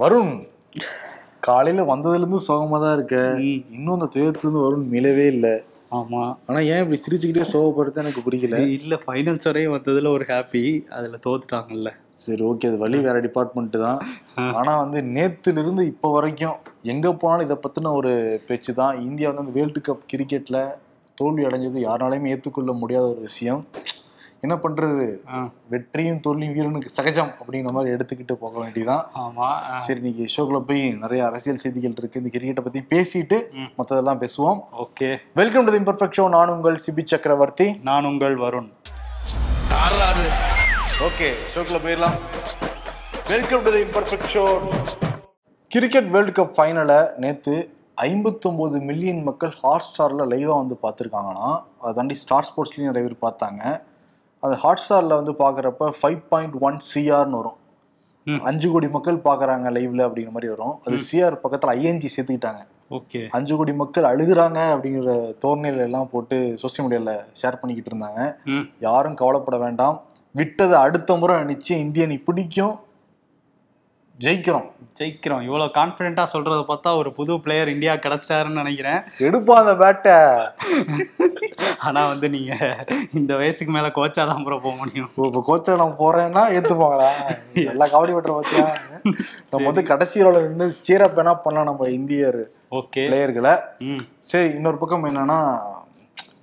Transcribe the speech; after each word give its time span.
வருண் 0.00 0.32
காலையில 1.40 1.82
வந்ததுல 1.90 2.18
இருந்து 2.18 2.38
சோகமா 2.46 2.78
தான் 2.80 2.94
இருக்க 2.94 3.16
இன்னும் 3.70 3.96
அந்த 3.96 4.08
துயரத்துல 4.14 4.46
இருந்து 4.46 4.64
வருண் 4.66 4.86
மீளவே 4.92 5.26
இல்ல. 5.26 5.46
ஆமா. 5.92 6.22
ஆனா 6.48 6.58
ஏன் 6.72 6.82
இப்படி 6.82 6.98
சிரிச்சுக்கிட்டே 7.00 7.46
சோகப்படுறது 7.52 8.02
எனக்கு 8.02 8.20
புரியல. 8.22 8.58
இல்ல 8.76 8.96
ஃபைனல்ஸ் 9.04 9.48
வரையும் 9.48 9.74
வந்ததுல 9.76 10.10
ஒரு 10.12 10.24
ஹாப்பி 10.28 10.62
அதுல 10.90 11.18
தோத்துட்டாங்கல்ல. 11.26 11.90
சரி 12.18 12.42
ஓகே 12.42 12.68
அது 12.68 12.78
வழி 12.78 12.98
வேற 12.98 13.18
டிபார்ட்மெண்ட் 13.20 13.76
தான். 13.84 14.00
ஆனா 14.54 14.72
வந்து 14.82 15.00
நேத்துல 15.16 15.62
இருந்து 15.64 15.84
இப்ப 15.86 16.10
வரைக்கும் 16.12 16.58
எங்க 16.84 17.12
போனாலும் 17.14 17.46
இதை 17.46 17.58
பத்தின 17.64 17.92
ஒரு 17.92 18.12
பேச்சு 18.46 18.74
தான் 18.74 19.00
இந்தியா 19.06 19.30
வந்து 19.30 19.44
அந்த 19.44 19.54
வேர்ல்டு 19.58 19.80
கப் 19.80 20.08
கிரிக்கெட்ல 20.12 20.60
தோல்வி 21.18 21.44
அடைஞ்சது 21.44 21.80
யாராலையுமே 21.84 22.32
ஏத்துக்கொள்ள 22.34 22.72
முடியாத 22.82 23.06
ஒரு 23.06 23.22
விஷயம். 23.22 23.62
என்ன 24.44 24.54
பண்றது? 24.62 25.06
வெற்றியும் 25.72 26.20
தோல்வியும் 26.24 26.54
வீரனுக்கு 26.56 26.90
சகஜம் 26.98 27.32
அப்படிங்கிற 27.40 27.72
மாதிரி 27.76 27.94
எடுத்துக்கிட்டு 27.94 28.34
போக 28.42 28.54
வேண்டியதான் 28.62 29.02
ஆமா 29.22 29.48
சரி 29.86 29.98
இன்னைக்கு 30.02 30.24
ஷோக்குள்ள 30.34 30.60
போய் 30.68 30.84
நிறைய 31.02 31.22
அரசியல் 31.30 31.60
செய்திகள் 31.64 31.96
இருக்கு. 32.00 32.20
இந்த 32.22 32.30
கிரிக்கெட்டை 32.34 32.64
பத்தி 32.66 32.80
பேசிட்டு. 32.92 33.38
மத்ததெல்லாம் 33.78 34.20
பேசுவோம். 34.22 34.60
Okay. 34.84 35.08
Welcome 35.40 35.66
to 35.68 35.74
imperfect 35.80 36.16
show 36.18 36.24
நான் 36.36 36.52
உங்கள் 36.54 36.78
சிபி 36.86 37.04
சக்கரவர்த்தி. 37.12 37.66
நான் 37.88 38.08
உங்கள் 38.12 38.36
வருண். 38.44 38.70
ஓகே 41.08 41.28
ஷோக்குள்ள 41.52 41.80
போயிடலாம். 41.84 42.16
Welcome 43.34 43.66
to 43.68 43.74
imperfect 43.84 44.32
show 44.36 44.46
cricket 45.70 46.10
world 46.16 46.34
cup 46.40 46.56
ஃபைனலை 46.56 47.00
நேற்று 47.24 47.56
ஐம்பத்தொம்போது 48.08 48.76
மில்லியன் 48.88 49.22
மக்கள் 49.28 49.54
ஹாட் 49.60 49.86
ஸ்டாரில் 49.90 50.28
லைவாக 50.32 50.58
வந்து 50.62 50.76
பார்த்துருக்காங்கன்னா 50.84 51.48
அதை 51.80 51.94
தாண்டி 52.00 52.14
ஸ்டார் 52.24 52.46
ஸ்போர்ட்ஸ்லேயும் 52.48 52.90
நிறைய 52.90 53.04
பேர் 53.06 53.24
பார்த்தாங்க. 53.28 53.62
அந்த 54.44 54.56
ஹாட் 54.62 54.82
ஸ்டாரில் 54.82 55.18
வந்து 55.18 55.32
பார்க்குறப்ப 55.42 55.92
ஃபைவ் 56.00 56.20
பாயிண்ட் 56.32 56.56
ஒன் 56.68 56.78
சிஆர்னு 56.90 57.38
வரும். 57.40 57.58
அஞ்சு 58.48 58.68
கோடி 58.72 58.88
மக்கள் 58.96 59.24
பார்க்குறாங்க 59.28 59.68
லைவ்ல 59.76 60.02
அப்படிங்கிற 60.06 60.34
மாதிரி 60.36 60.52
வரும். 60.54 60.74
அது 60.86 60.96
சிஆர் 61.08 61.36
பக்கத்தில் 61.44 61.72
ஐஎன்ஜி 61.76 62.08
சேர்த்துக்கிட்டாங்க. 62.16 62.62
ஓகே. 62.98 63.20
அஞ்சு 63.36 63.54
கோடி 63.56 63.72
மக்கள் 63.80 64.10
அழுகுறாங்க 64.12 64.58
அப்படிங்கிற 64.74 65.10
தோரணையில 65.44 65.86
எல்லாம் 65.88 66.10
போட்டு 66.12 66.36
சோசியல் 66.62 66.84
மீடியாவில் 66.86 67.24
ஷேர் 67.40 67.60
பண்ணிக்கிட்டு 67.60 67.92
இருந்தாங்க. 67.92 68.22
யாரும் 68.86 69.18
கவலைப்பட 69.22 69.58
வேண்டாம். 69.64 69.98
விட்டதை 70.38 70.76
அடுத்த 70.86 71.16
முறை 71.22 71.36
நிச்சயம் 71.44 71.84
இந்திய 71.86 72.06
அணி 72.06 72.18
பிடிக்கும். 72.28 72.76
ஜெயிக்கிறோம். 74.24 74.66
ஜெயிக்கிறோம். 74.98 75.44
இவ்வளவு 75.46 75.76
கான்பிடென்ட்டா 75.76 76.24
சொல்றத 76.32 76.58
பார்த்தா 76.70 76.90
ஒரு 76.96 77.10
புது 77.18 77.34
பிளேயர் 77.44 77.72
இந்தியா 77.74 77.92
கிடைச்சிட்டாருன்னு 77.94 78.60
நினைக்கிறேன். 78.62 79.00
எடுப்பா 79.26 79.54
அந்த 79.62 79.74
பேட்டை 79.82 80.16
ஆனா 81.86 82.00
வந்து 82.12 82.26
நீங்க 82.34 82.52
இந்த 83.18 83.32
வயசுக்கு 83.40 83.72
மேல 83.76 83.88
கோச்சா 83.98 84.22
தான் 84.30 84.44
ப்ரோ 84.46 84.56
போக 84.64 84.74
முடியும். 84.80 85.08
இப்போ 85.10 85.42
கோச்சை 85.48 85.74
நான் 85.82 86.00
போறேன்னா 86.02 86.42
ஏத்துப்பாங்களா 86.56 87.08
நல்லா 87.68 87.86
கபடி 87.94 88.14
வெட்டுற 88.16 88.32
பார்த்தியா 88.38 88.66
நம்ம 89.52 89.66
வந்து 89.70 89.84
கடைசி 89.90 90.24
ரோல 90.26 90.40
நின்று 90.46 90.66
சீரப் 90.86 91.20
என்ன 91.22 91.32
பண்ணலாம் 91.44 91.70
நம்ம 91.70 91.88
இந்தியர் 91.98 92.40
ஓகே. 92.80 93.04
பிளேயர்களை 93.08 93.54
சரி 94.30 94.48
இன்னொரு 94.58 94.80
பக்கம் 94.82 95.06
என்னன்னா 95.10 95.38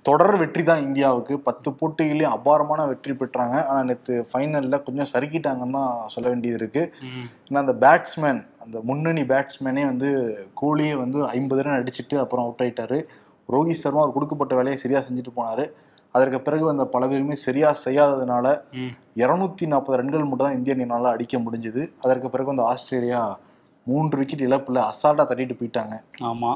தொடர் 0.08 0.36
வெற்றி 0.40 0.62
தான் 0.68 0.84
இந்தியாவுக்கு. 0.86 1.34
பத்து 1.46 1.68
போட்டிகளையும் 1.78 2.34
அபாரமான 2.36 2.80
வெற்றி 2.90 3.14
பெற்றாங்க. 3.20 3.56
ஆனா 3.70 3.80
நேற்று 3.88 4.14
ஃபைனல்ல 4.30 4.76
கொஞ்சம் 4.86 5.10
சறுக்கிட்டாங்கன்னு 5.12 5.78
தான் 5.78 6.10
சொல்ல 6.14 6.26
வேண்டியது 6.32 6.58
இருக்கு. 6.60 6.82
ஏன்னா 7.48 7.62
அந்த 7.64 7.74
பேட்ஸ்மேன் 7.84 8.40
அந்த 8.64 8.78
முன்னணி 8.88 9.22
பேட்ஸ்மேனே 9.32 9.84
வந்து 9.92 10.10
கோலியை 10.60 10.94
வந்து 11.02 11.18
ஐம்பது 11.38 11.64
ரன் 11.66 11.78
அடிச்சுட்டு 11.80 12.16
அப்புறம் 12.24 12.46
அவுட் 12.46 12.62
ஆயிட்டாரு. 12.64 13.00
ரோஹித் 13.54 13.82
சர்மா 13.82 14.02
அவர் 14.02 14.16
கொடுக்கப்பட்ட 14.16 14.54
வேலையை 14.60 14.78
சரியா 14.84 15.00
செஞ்சுட்டு 15.06 15.32
போனாரு. 15.38 15.66
அதற்கு 16.16 16.38
பிறகு 16.46 16.64
அந்த 16.72 16.84
பல 16.92 17.02
பேருமே 17.08 17.36
சரியா 17.46 17.70
செய்யாததுனால 17.84 18.46
இருநூத்தி 19.22 19.66
நாற்பது 19.72 19.98
ரன்கள் 20.00 20.28
மட்டும் 20.28 20.46
தான் 20.46 20.56
இந்திய 20.58 20.74
அணியினால 20.76 21.10
அடிக்க 21.14 21.38
முடிஞ்சது. 21.46 21.82
அதற்கு 22.04 22.28
பிறகு 22.34 22.50
வந்து 22.52 22.68
ஆஸ்திரேலியா 22.72 23.22
மூன்று 23.86 24.18
விக்கெட் 24.20 24.46
இழப்புல 24.46 24.78
அசால்ட்டா 24.90 25.24
தட்டிட்டு 25.28 25.56
போயிட்டாங்க. 25.58 25.94
ஆமா 26.30 26.50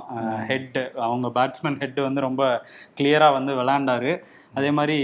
ஹெட் 0.50 0.78
அவங்க 1.06 1.28
பேட்ஸ்மேன் 1.38 1.78
ஹெட் 1.82 2.00
வந்து 2.08 2.26
ரொம்ப 2.28 2.42
கிளியரா 2.98 3.28
வந்து 3.38 3.52
விளையாண்டாரு. 3.60 4.12
அதே 4.58 4.70
மாதிரி 4.78 4.96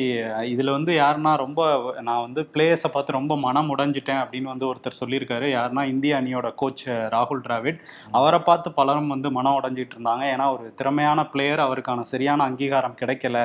இதுல 0.53 0.71
வந்து 0.77 0.93
யாருன்னா 1.01 1.33
ரொம்ப 1.43 1.61
நான் 2.07 2.23
வந்து 2.25 2.41
பிளேயர்ஸை 2.55 2.91
பார்த்து 2.95 3.17
ரொம்ப 3.17 3.37
மனம் 3.45 3.71
உடைஞ்சிட்டேன் 3.75 4.21
அப்படின்னு 4.23 4.51
வந்து 4.53 4.67
ஒருத்தர் 4.71 4.99
சொல்லியிருக்காரு. 5.01 5.47
யாருன்னா 5.57 5.83
இந்திய 5.93 6.19
அணியோட 6.21 6.49
கோச் 6.63 6.83
ராகுல் 7.15 7.43
டிராவிட். 7.47 7.79
அவரை 8.19 8.41
பார்த்து 8.49 8.69
பலரும் 8.79 9.13
வந்து 9.15 9.31
மனம் 9.39 9.57
உடைஞ்சிட்டு 9.61 9.97
இருந்தாங்க. 9.97 10.25
ஏன்னா 10.35 10.47
ஒரு 10.57 10.67
திறமையான 10.81 11.27
பிளேயர் 11.33 11.63
அவருக்கான 11.67 12.07
சரியான 12.13 12.45
அங்கீகாரம் 12.49 12.99
கிடைக்கல. 13.01 13.37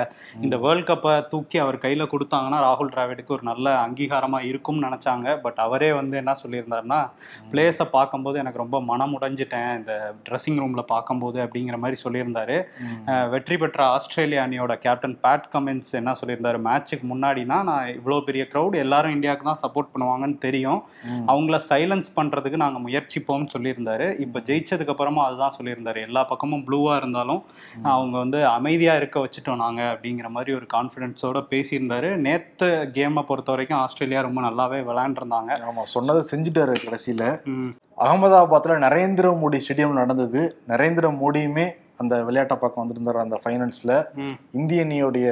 இந்த 0.46 0.58
வேர்ல்ட் 0.66 0.90
கப்பை 0.90 1.14
தூக்கி 1.34 1.60
அவர் 1.66 1.78
கையில 1.86 2.08
கொடுத்தாங்கன்னா 2.14 2.60
ராகுல் 2.68 2.94
டிராவிடுக்கு 2.96 3.36
ஒரு 3.38 3.46
நல்ல 3.52 3.76
அங்கீகாரமா 3.86 4.42
இருக்கும்னு 4.50 4.86
நினைச்சாங்க. 4.88 5.38
பட் 5.46 5.62
அவரே 5.68 5.92
வந்து 6.00 6.18
என்ன 6.22 6.36
சொல்லியிருந்தாருன்னா 6.44 7.00
பிளேயர்ஸை 7.54 7.88
பார்க்கும்போது 7.98 8.40
எனக்கு 8.44 8.64
ரொம்ப 8.64 8.82
மனம் 8.92 9.16
உடைஞ்சிட்டேன். 9.20 9.72
இந்த 9.80 9.94
ட்ரெஸ்ஸிங் 10.28 10.62
ரூம்ல 10.64 10.86
பார்க்கும்போது 10.94 11.40
அப்படிங்கிற 11.46 11.80
மாதிரி 11.86 12.00
சொல்லியிருந்தாரு. 12.06 12.60
வெற்றி 13.36 13.58
பெற்ற 13.64 13.82
ஆஸ்திரேலியா 13.96 14.44
அணியோட 14.48 14.76
கேப்டன் 14.86 15.18
பேட் 15.26 15.50
கமின்ஸ் 15.56 15.92
என்ன 16.00 16.12
சொல்லியிருந்தாரு? 16.20 16.58
மேட்சுக்கு 16.68 17.06
முன்னாடினா 17.12 17.58
நான் 17.70 17.90
இவ்வளோ 17.98 18.18
பெரிய 18.28 18.44
க்ரௌட் 18.52 18.76
எல்லாரும் 18.84 19.16
இந்தியாவுக்கு 19.16 19.48
தான் 19.50 19.62
சப்போர்ட் 19.64 19.92
பண்ணுவாங்கன்னு 19.94 20.38
தெரியும். 20.48 20.80
அவங்கள 21.32 21.60
சைலன்ஸ் 21.70 22.10
பண்றதுக்கு 22.18 22.64
நாங்க 22.64 22.80
முயற்சிப்போம்னு 22.88 23.50
சொல்லியிருந்தாரு. 23.56 24.08
இப்போ 24.26 24.40
ஜெயிச்சதுக்கு 24.50 24.94
அப்புறமா 24.96 25.24
அதுதான் 25.28 25.56
சொல்லியிருந்தாரு. 25.58 26.02
எல்லா 26.08 26.24
பக்கமும் 26.32 26.66
ப்ளூவா 26.70 26.96
இருந்தாலும் 27.02 27.42
அவங்க 27.96 28.16
வந்து 28.24 28.42
அமைதியா 28.56 28.96
இருக்க 29.02 29.20
வச்சுட்டோம் 29.26 29.62
நாங்க 29.66 29.82
அப்படிங்கிற 29.94 30.30
மாதிரி 30.38 30.54
ஒரு 30.60 30.68
கான்ஃபிடென்ஸோட 30.76 31.42
பேசியிருந்தாரு. 31.54 32.12
நேத்து 32.28 32.70
கேமை 32.98 33.24
பொறுத்த 33.30 33.52
வரைக்கும் 33.56 33.82
ஆஸ்திரேலியா 33.84 34.26
ரொம்ப 34.30 34.42
நல்லாவே 34.50 34.82
விளையாண்டுருந்தாங்க. 34.90 35.52
ஆமா 35.70 35.86
சொன்னதை 35.96 36.24
செஞ்சுட்டாரு 36.32 36.76
கடைசியில. 36.86 37.24
ம், 37.54 37.72
அகமதாபாத்ல 38.04 38.76
நரேந்திர 38.88 39.32
மோடி 39.42 39.58
ஸ்டேடியம் 39.64 40.02
நடந்தது. 40.02 40.42
நரேந்திர 40.74 41.08
மோடியுமே 41.22 41.66
அந்த 42.02 42.16
விளையாட்டை 42.28 42.56
பார்க்க 42.62 42.82
வந்திருந்தாரு 42.82 43.20
அந்த 43.24 43.38
ஃபைனல்ஸ்ல 43.42 43.92
இந்திய 44.60 44.86
அணியோடைய 44.86 45.28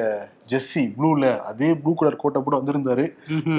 ஜெர்சி 0.52 0.84
ப்ளூல 0.98 1.34
அதே 1.50 1.70
ப்ளூ 1.82 1.94
கலர் 2.00 2.22
கோட்டை 2.24 2.40
போட்டு 2.42 2.60
வந்திருந்தாரு. 2.60 3.06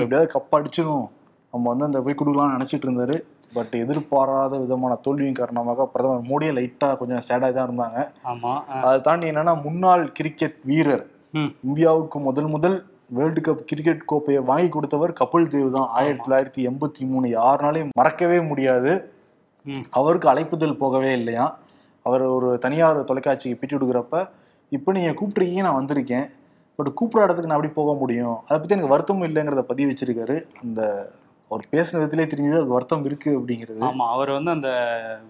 எப்படியாவது 0.01 0.29
கப் 0.35 0.57
அடிச்சிடும் 0.59 1.07
நம்ம 1.53 1.65
வந்து 1.73 1.89
அந்த 1.89 2.01
போய் 2.05 2.19
கொடுக்கலாம்னு 2.21 2.57
நினைச்சிட்டு 2.57 2.89
இருந்தாரு. 2.89 3.17
பட் 3.57 3.75
எதிர்பாராத 3.85 4.59
விதமான 4.61 4.93
தோல்வியின் 5.07 5.41
காரணமாக 5.41 5.87
பிரதமர் 5.95 6.29
மோடியே 6.31 6.53
லைட்டா 6.59 6.89
கொஞ்சம் 7.01 7.25
சேடாக 7.29 7.51
தான் 7.57 7.67
இருந்தாங்க. 7.69 7.99
ஆமா 8.31 8.53
அதை 8.87 8.99
தாண்டி 9.09 9.31
என்னன்னா 9.33 9.55
முன்னாள் 9.67 10.05
கிரிக்கெட் 10.19 10.59
வீரர் 10.71 11.05
இந்தியாவுக்கு 11.67 12.19
முதல் 12.29 12.49
முதல் 12.55 12.77
வேர்ல்டு 13.17 13.41
கப் 13.47 13.65
கிரிக்கெட் 13.71 14.07
கோப்பையை 14.11 14.41
வாங்கி 14.51 14.69
கொடுத்தவர் 14.75 15.13
கபில் 15.21 15.51
தேவ் 15.55 15.75
தான். 15.77 15.89
ஆயிரத்தி 15.99 16.25
தொள்ளாயிரத்தி 16.25 16.63
எண்பத்தி 16.69 17.03
மூணு 17.11 17.27
யாருனாலையும் 17.39 17.91
மறக்கவே 18.01 18.39
முடியாது. 18.51 18.93
அவருக்கு 19.99 20.29
அழைப்புதல் 20.33 20.81
போகவே 20.83 21.11
இல்லையா 21.19 21.47
அவர் 22.07 22.25
ஒரு 22.37 22.49
தனியார் 22.65 23.09
தொலைக்காட்சிக்கு 23.11 23.59
பிட்டி 23.61 23.75
கொடுக்குறப்ப 23.75 24.23
இப்போ 24.77 24.91
நீங்கள் 24.99 25.17
கூப்பிட்ருக்கீங்க 25.19 25.65
நான் 25.67 25.79
வந்திருக்கேன். 25.81 26.27
பட் 26.79 26.95
கூப்பிட்ற 26.99 27.25
இடத்துக்கு 27.25 27.51
நான் 27.51 27.59
எப்படி 27.59 27.75
போக 27.81 27.99
முடியும். 27.99 28.37
அதை 28.47 28.57
பற்றி 28.59 28.77
எனக்கு 28.77 28.95
வருத்தமும் 28.95 29.29
இல்லைங்கிறத 29.29 29.65
பதிவு 29.73 29.91
வச்சிருக்காரு. 29.91 30.37
அந்த 30.63 30.81
அவர் 31.51 31.65
பேசின 31.73 31.99
விதத்திலே 32.01 32.25
தெரிஞ்சது 32.29 32.59
அது 32.59 32.75
வருத்தம் 32.75 33.05
இருக்கு 33.05 33.31
அப்படிங்கிறது. 33.39 33.81
ஆமா 33.89 34.05
அவர் 34.13 34.31
வந்து 34.31 34.51
அந்த 34.51 34.69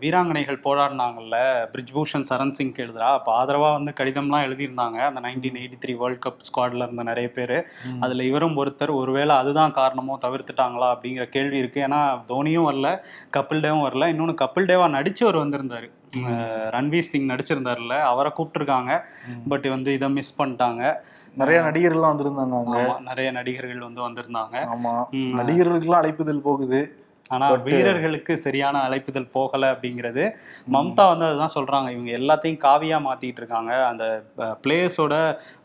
வீராங்கனைகள் 0.00 0.58
போராடினாங்கல்ல 0.66 1.38
பிரிஜ்பூஷன் 1.72 2.26
சரண் 2.28 2.52
சிங் 2.58 2.70
எழுதுறா 2.84 3.08
அப்போ 3.18 3.30
ஆதரவா 3.38 3.70
வந்து 3.72 3.92
கடிதம்லாம் 4.00 4.44
எழுதியிருந்தாங்க. 4.48 4.98
அந்த 5.08 5.20
nineteen 5.20 5.58
eighty 5.62 5.78
three 5.84 5.94
world 6.02 6.22
cup 6.26 6.44
ஸ்குவாட்ல 6.48 6.86
இருந்த 6.86 7.02
நிறைய 7.02 7.30
பேர். 7.32 7.56
அதுல 8.00 8.22
இவரும் 8.22 8.56
ஒருத்தர் 8.56 8.92
ஒருவேளை 9.00 9.36
அதுதான் 9.36 9.76
காரணமோ 9.80 10.18
தவிர்த்துட்டாங்களா 10.26 10.90
அப்படிங்கிற 10.94 11.26
கேள்வி 11.28 11.58
இருக்கு. 11.58 11.80
ஏன்னா 11.88 12.00
தோனியும் 12.30 12.68
வரல 12.70 12.90
கபில் 13.38 13.64
தேவும் 13.66 13.84
வரல. 13.88 14.10
இன்னொன்று 14.14 14.36
கபில் 14.44 14.70
தேவா 14.72 14.86
நடிச்சவர் 14.98 15.42
வந்திருந்தாரு. 15.44 15.90
ரன்வீர் 16.16 17.00
சிங் 17.00 17.28
நடிச்சிருந்தாருல்ல 17.28 18.00
அவரை 18.00 18.32
கூப்பிட்டுருக்காங்க. 18.36 19.00
பட் 19.48 19.66
வந்து 19.68 19.92
இதை 19.92 20.10
மிஸ் 20.10 20.42
பண்ணிட்டாங்க. 20.42 20.94
நிறைய 21.36 21.60
நடிகர்கள்லாம் 21.60 22.14
வந்திருந்தாங்க 22.14 23.00
நிறைய 23.00 23.30
நடிகர்கள் 23.30 23.78
வந்து 23.78 24.08
வந்திருந்தாங்க. 24.08 24.68
ஆமா. 24.74 25.08
ம், 25.10 25.38
நடிகர்களுக்கெல்லாம் 25.38 26.02
அழைப்புதல் 26.02 26.40
போகுது. 26.40 27.01
ஆனா 27.32 27.46
But- 27.52 27.62
வீரர்களுக்கு 27.62 28.36
சரியான 28.36 28.78
அழைப்புதல் 28.88 29.30
போகல 29.30 29.72
அப்படிங்கிறது. 29.72 30.24
மம்தா 30.72 31.04
வந்து 31.12 31.26
அதுதான் 31.26 31.54
சொல்றாங்க. 31.54 31.88
இவங்க 31.96 32.12
எல்லாத்தையும் 32.20 32.60
காவியா 32.66 32.98
மாத்திட்டு 33.08 33.40
இருக்காங்க. 33.40 33.72
அந்த 33.86 34.04
பிளேயர்ஸோட 34.38 35.14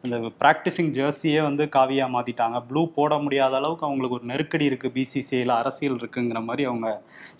அந்த 0.03 0.17
ப்ராக்டிசிங் 0.41 0.91
ஜெர்சியே 0.97 1.41
வந்து 1.41 1.69
காவியா 1.75 2.05
மாத்திட்டாங்க. 2.15 2.63
ப்ளூ 2.67 2.91
போட 2.95 3.17
முடியாத 3.17 3.55
அளவுக்கு 3.55 3.85
அவங்களுக்கு 3.85 4.17
ஒரு 4.17 4.25
நெருக்கடி 4.25 4.65
இருக்கு. 4.65 4.91
பிசிசிஐல 4.95 5.53
அரசியல் 5.61 5.95
இருக்குங்கிற 5.95 6.43
மாதிரி 6.43 6.63
அவங்க 6.63 6.89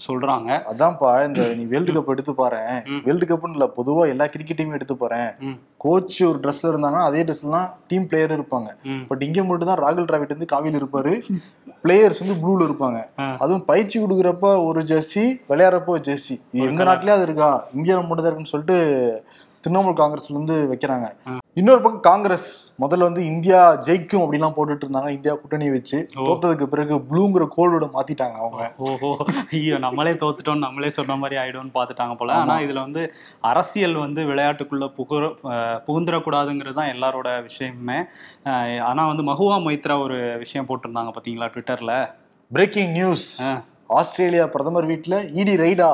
சொல்றாங்க. 0.07 0.51
அதான்ப்பா 0.73 1.25
இந்த 1.27 1.53
நீ 1.53 1.63
வேர்ல்டு 1.63 1.94
கப் 1.94 2.07
எடுத்து 2.07 2.35
பாரு. 2.35 2.59
வேர்ல்டு 3.03 3.25
கப்னு 3.25 3.51
இல்ல 3.51 3.69
பொதுவா 3.77 4.07
எல்லா 4.07 4.25
கிரிக்கெட் 4.25 4.62
டீமும் 4.62 4.77
எடுத்து 4.80 4.95
பாறேன். 4.95 5.39
ம், 5.39 5.59
கோச் 5.88 6.18
ஒரு 6.30 6.39
ட்ரெஸ்ல 6.44 6.72
இருந்தாங்கன்னா 6.72 7.04
அதே 7.10 7.22
ட்ரெஸ்ல 7.28 7.54
தான் 7.57 7.69
டீம் 7.89 8.07
பிளேயர் 8.12 8.36
இருப்பாங்க. 8.38 8.69
பட் 9.10 9.25
இங்க 9.28 9.44
மட்டும் 9.50 9.69
தான் 9.72 9.81
ராகுல் 9.86 10.10
டிராவிட் 10.12 10.36
வந்து 10.36 10.51
காவியில் 10.54 10.80
இருப்பாரு. 10.81 11.13
பிளேயர்ஸ் 11.84 12.22
வந்து 12.24 12.38
ப்ளூல 12.44 12.62
இருப்பாங்க. 12.69 13.00
அதுவும் 13.44 13.66
பயிற்சி 13.72 13.98
கொடுக்குறப்ப 14.04 14.48
ஒரு 14.69 14.81
ஜெர்சி 14.92 15.25
விளையாடுறப்ப 15.51 15.92
ஒரு 15.98 16.06
ஜெர்சி 16.10 16.36
இது 16.56 16.69
எந்த 16.72 16.86
நாட்டிலயே 16.89 17.18
அது 17.18 17.28
இருக்கா? 17.28 17.51
இந்தியாவில் 17.78 18.07
மட்டும் 18.10 18.25
தான் 18.25 18.31
இருக்குன்னு 18.31 18.54
சொல்லிட்டு 18.54 18.80
திரிணாமுல் 19.63 20.00
காங்கிரஸ்ல 20.00 20.33
இருந்து 20.33 20.56
வைக்கிறாங்க. 20.69 21.07
இன்னொரு 21.57 21.81
பக்கம் 21.81 22.04
காங்கிரஸ் 22.07 22.48
முதல்ல 22.80 23.07
வந்து 23.07 23.21
இந்தியா 23.30 23.59
ஜெயிக்கும் 23.86 24.24
அப்படிலாம் 24.24 24.56
போட்டுட்டு 24.56 24.86
இருந்தாங்க 24.86 25.09
இந்தியா 25.15 25.33
கூட்டணி 25.36 25.68
வச்சு. 25.71 26.00
தோத்ததுக்கு 26.19 26.65
பிறகு 26.68 26.95
ப்ளூங்கிற 27.07 27.45
கோல்வோட 27.56 27.86
மாத்திட்டாங்க 27.94 28.36
அவங்க 28.42 28.65
ஓஹோ 28.88 29.09
ஐயோ 29.51 29.77
நம்மளே 29.86 30.13
தோத்துட்டோம் 30.21 30.63
நம்மளே 30.65 30.92
சொன்ன 30.98 31.18
மாதிரி 31.18 31.38
ஆயிடும்னு 31.42 31.75
பார்த்துட்டாங்க 31.75 32.15
போல 32.15 32.33
ஆமா. 32.33 32.44
ஆனா 32.44 32.57
இதுல 32.65 32.81
வந்து 32.81 33.04
அரசியல் 33.44 33.98
வந்து 34.04 34.24
விளையாட்டுக்குள்ள 34.30 34.88
புகுற 34.98 35.24
புகுந்துடக்கூடாதுங்கிறது 35.88 36.80
தான் 36.80 36.94
எல்லாரோட 36.94 37.30
விஷயமுமே 37.48 38.00
அஹ் 38.50 38.81
ஆனா 38.88 39.04
வந்து 39.07 39.25
மகுவா 39.30 39.57
மைத்ரா 39.65 39.98
ஒரு 40.01 40.19
விஷயம் 40.39 40.69
போட்டிருந்தாங்க 40.69 41.13
பாத்தீங்களா 41.15 41.50
ட்விட்டர்ல 41.54 41.95
பிரேக்கிங் 42.51 42.94
நியூஸ். 42.94 43.27
ஆஸ்திரேலியா 43.89 44.45
பிரதமர் 44.54 44.88
வீட்டுல 44.89 45.16
இடி 45.39 45.54
ரைடா 45.62 45.89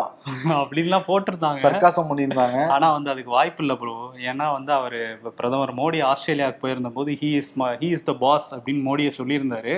அப்படின்லாம் 0.59 1.05
போட்டிருந்தாங்க. 1.09 1.61
சர்க்காசம் 1.65 2.07
பண்ணியிருந்தாங்க. 2.09 2.59
ஆனா 2.75 2.87
வந்து 2.95 3.09
அதுக்கு 3.13 3.31
வாய்ப்பு 3.35 3.61
இல்லை 3.63 3.75
ப்ரோ 3.81 3.93
ஏன்னா 4.29 4.45
வந்து 4.55 4.71
அவர் 4.77 4.95
பிரதமர் 5.39 5.73
மோடி 5.79 5.99
ஆஸ்திரேலியாவுக்கு 6.11 6.63
போயிருந்த 6.63 6.89
போது 6.97 7.11
he 7.21 7.29
is 7.39 7.51
he 7.81 7.89
is 7.97 8.07
the 8.09 8.13
boss 8.23 8.47
அப்படின்னு 8.55 8.81
மோடியை 8.89 9.11
சொல்லியிருந்தாரு. 9.19 9.73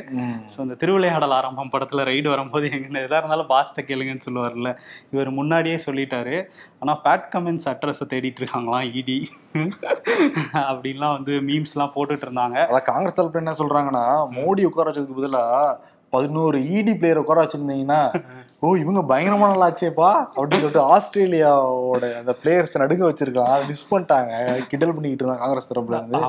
ஸோ 0.53 0.57
இந்த 0.65 0.77
திருவிளையாடல் 0.83 1.35
ஆரம்பம் 1.39 1.71
படத்துல 1.73 2.05
ரைடு 2.11 2.29
வரும்போது 2.33 2.67
எங்க 2.77 2.99
எதா 3.07 3.19
இருந்தாலும் 3.21 3.51
பாஸ்ட்டை 3.53 3.83
கேளுங்கன்னு 3.89 4.27
சொல்லுவார்ல. 4.27 4.71
இவர் 5.15 5.31
முன்னாடியே 5.39 5.79
சொல்லிட்டாரு. 5.87 6.37
ஆனா 6.83 6.95
பேட் 7.07 7.27
கமெண்ட்ஸ் 7.35 7.69
அட்ரஸை 7.73 8.07
தேடிட்டு 8.13 8.41
இருக்காங்களாம் 8.43 8.87
இடி 9.01 9.19
அப்படின்லாம் 10.69 11.17
வந்து 11.17 11.33
மீம்ஸ்லாம் 11.49 11.93
போட்டுட்டு 11.97 12.27
இருந்தாங்க. 12.27 12.57
அதான் 12.69 12.89
காங்கிரஸ் 12.91 13.19
தரப்புல 13.19 13.43
என்ன 13.43 13.55
சொல்றாங்கன்னா 13.63 14.05
மோடி 14.37 14.63
உட்கார 14.71 14.89
வச்சதுக்கு 14.89 15.19
பதிலா 15.19 15.43
பதினோரு 16.15 16.59
இடி 16.77 16.93
பிளேயர் 16.99 17.21
உட்கார 17.23 17.43
வச்சிருந்தீங்கன்னா 17.43 18.01
ஓ 18.63 18.69
இவங்க 18.81 19.01
பயங்கரமான 19.09 19.53
நாள் 19.53 19.65
ஆச்சேப்பா 19.65 20.09
அப்படின்னு 20.35 20.61
சொல்லிட்டு 20.61 20.81
ஆஸ்திரேலியாவோட 20.93 22.05
அந்த 22.19 22.33
பிளேயர்ஸ் 22.41 22.79
நடுங்க 22.81 23.03
வச்சிருக்கலாம் 23.09 23.65
மிஸ் 23.69 23.89
பண்ணிட்டாங்க. 23.89 24.31
கிண்டல் 24.69 24.93
பண்ணிக்கிட்டு 24.95 25.23
இருந்தாங்க 25.23 25.43
காங்கிரஸ் 25.43 25.69
தரப்புல 25.71 25.97
இருந்து. 25.99 26.21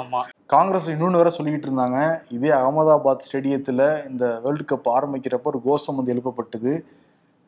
காங்கிரஸ்ல 0.55 0.95
இன்னொன்று 0.95 1.21
வேற 1.21 1.31
சொல்லிக்கிட்டு 1.37 1.69
இருந்தாங்க. 1.69 1.99
இதே 2.37 2.51
அகமதாபாத் 2.59 3.25
ஸ்டேடியத்துல 3.27 3.83
இந்த 4.11 4.25
வேர்ல்டு 4.45 4.67
கப் 4.73 4.91
ஆரம்பிக்கிறப்ப 4.97 5.53
ஒரு 5.53 5.61
கோஷம் 5.69 5.99
வந்து 6.01 6.15
எழுப்பப்பட்டது. 6.15 6.73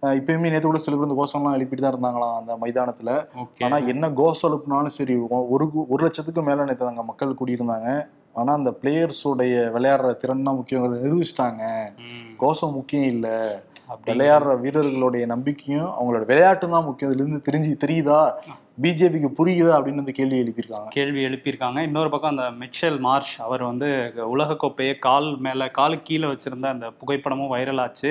இப்பயுமே 0.02 0.50
நேற்று 0.52 0.66
கூட 0.66 0.80
சில 0.82 0.96
பேர் 0.96 1.08
இந்த 1.08 1.18
கோஷம்லாம் 1.20 1.56
எழுப்பிட்டு 1.58 1.84
தான் 1.84 1.94
இருந்தாங்களாம் 1.94 2.36
அந்த 2.40 2.52
மைதானத்துல. 2.62 3.10
ஓகே. 3.42 3.62
ஆனா 3.66 3.76
என்ன 3.92 4.10
கோஷம் 4.20 4.48
எழுப்புனாலும் 4.50 4.96
சரி 4.98 5.16
ஒரு 5.54 5.66
ஒரு 5.92 6.00
லட்சத்துக்கு 6.06 6.44
மேல 6.48 6.66
நேற்று 6.68 6.92
அங்க 6.92 7.04
மக்கள் 7.10 7.38
கூடியிருந்தாங்க. 7.40 7.90
ஆனா 8.40 8.50
அந்த 8.58 8.70
பிளேயர்ஸோடைய 8.80 9.54
விளையாடுற 9.76 10.10
திறன் 10.22 10.46
தான் 10.48 10.58
முக்கியம் 10.58 10.84
அதை 10.88 10.98
நிரூபிச்சிட்டாங்க 11.04 11.62
கோஷம் 12.38 12.72
முக்கியம் 12.72 13.04
இல்ல. 13.04 13.28
விளையாடுற 14.06 14.60
வீரர்களுடைய 14.60 15.26
நம்பிக்கையும் 15.26 15.90
அவங்களோட 15.98 16.24
விளையாட்டு 16.24 16.68
தான் 16.68 16.84
முக்கியம். 16.84 17.12
இதுல 17.12 17.24
இருந்து 17.24 17.42
தெரிஞ்சு 17.50 17.86
தெரியுதா? 17.86 18.20
பிஜேபிக்கு 18.78 19.28
புரியுதா 19.38 19.70
அப்படின்னு 19.76 20.00
வந்து 20.02 20.14
கேள்வி 20.18 20.36
எழுப்பியிருக்காங்க. 20.42 20.88
கேள்வி 20.88 21.20
எழுப்பியிருக்காங்க. 21.24 21.78
இன்னொரு 21.78 22.10
பக்கம் 22.10 22.32
அந்த 22.34 22.44
மிச்சல் 22.60 22.98
மார்ஷ் 23.06 23.32
அவர் 23.46 23.62
வந்து 23.62 23.88
உலகக்கோப்பையை 24.34 24.98
கால் 24.98 25.28
மேல 25.46 25.68
காலுக்கு 25.78 26.06
கீழே 26.08 26.26
வச்சிருந்த 26.26 26.66
அந்த 26.74 26.86
புகைப்படமும் 27.00 27.50
வைரல் 27.54 27.80
ஆச்சு. 27.84 28.10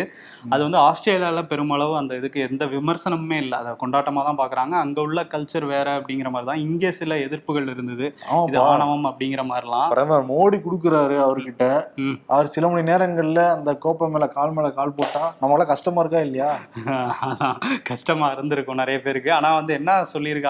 அது 0.49 0.61
வந்து 0.63 0.79
ஆஸ்திரேலியால 0.87 1.41
பெருமளவு 1.51 1.93
அந்த 1.97 2.15
இதுக்கு 2.15 2.39
எந்த 2.47 2.65
விமர்சனமுமே 2.73 3.37
இல்லை. 3.43 3.57
அதை 3.61 3.73
கொண்டாட்டமா 3.83 4.23
தான் 4.29 4.39
பாக்குறாங்க. 4.41 4.75
அங்க 4.83 4.99
உள்ள 5.01 5.21
கல்ச்சர் 5.33 5.67
வேற 5.73 5.87
அப்படிங்கிற 5.99 6.31
மாதிரி 6.35 6.49
தான். 6.51 6.63
இங்கே 6.67 6.91
சில 6.99 7.15
எதிர்ப்புகள் 7.27 7.71
இருந்தது. 7.73 8.05
இது 8.49 8.59
ஆணவம் 8.65 9.07
அப்படிங்கிற 9.11 9.43
மாதிரிலாம். 9.51 9.87
பிரதமர் 9.93 10.29
மோடி 10.33 10.59
கொடுக்குறாரு 10.67 11.17
அவர்கிட்ட. 11.27 11.63
அவர் 12.33 12.53
சில 12.55 12.67
மணி 12.67 12.85
நேரங்கள்ல 12.91 13.41
அந்த 13.55 13.71
கோப்பை 13.85 14.09
மேல 14.15 14.27
கால் 14.37 14.55
மேல 14.57 14.69
கால் 14.71 14.95
போட்டா 14.99 15.23
நம்மளால 15.41 15.69
கஷ்டமா 15.73 16.01
இருக்கா 16.03 16.21
இல்லையா? 16.27 16.51
கஷ்டமா 17.91 18.27
இருந்திருக்கும் 18.35 18.81
நிறைய 18.83 18.97
பேருக்கு. 19.01 19.31
ஆனா 19.33 19.49
வந்து 19.59 19.73
என்ன 19.73 19.91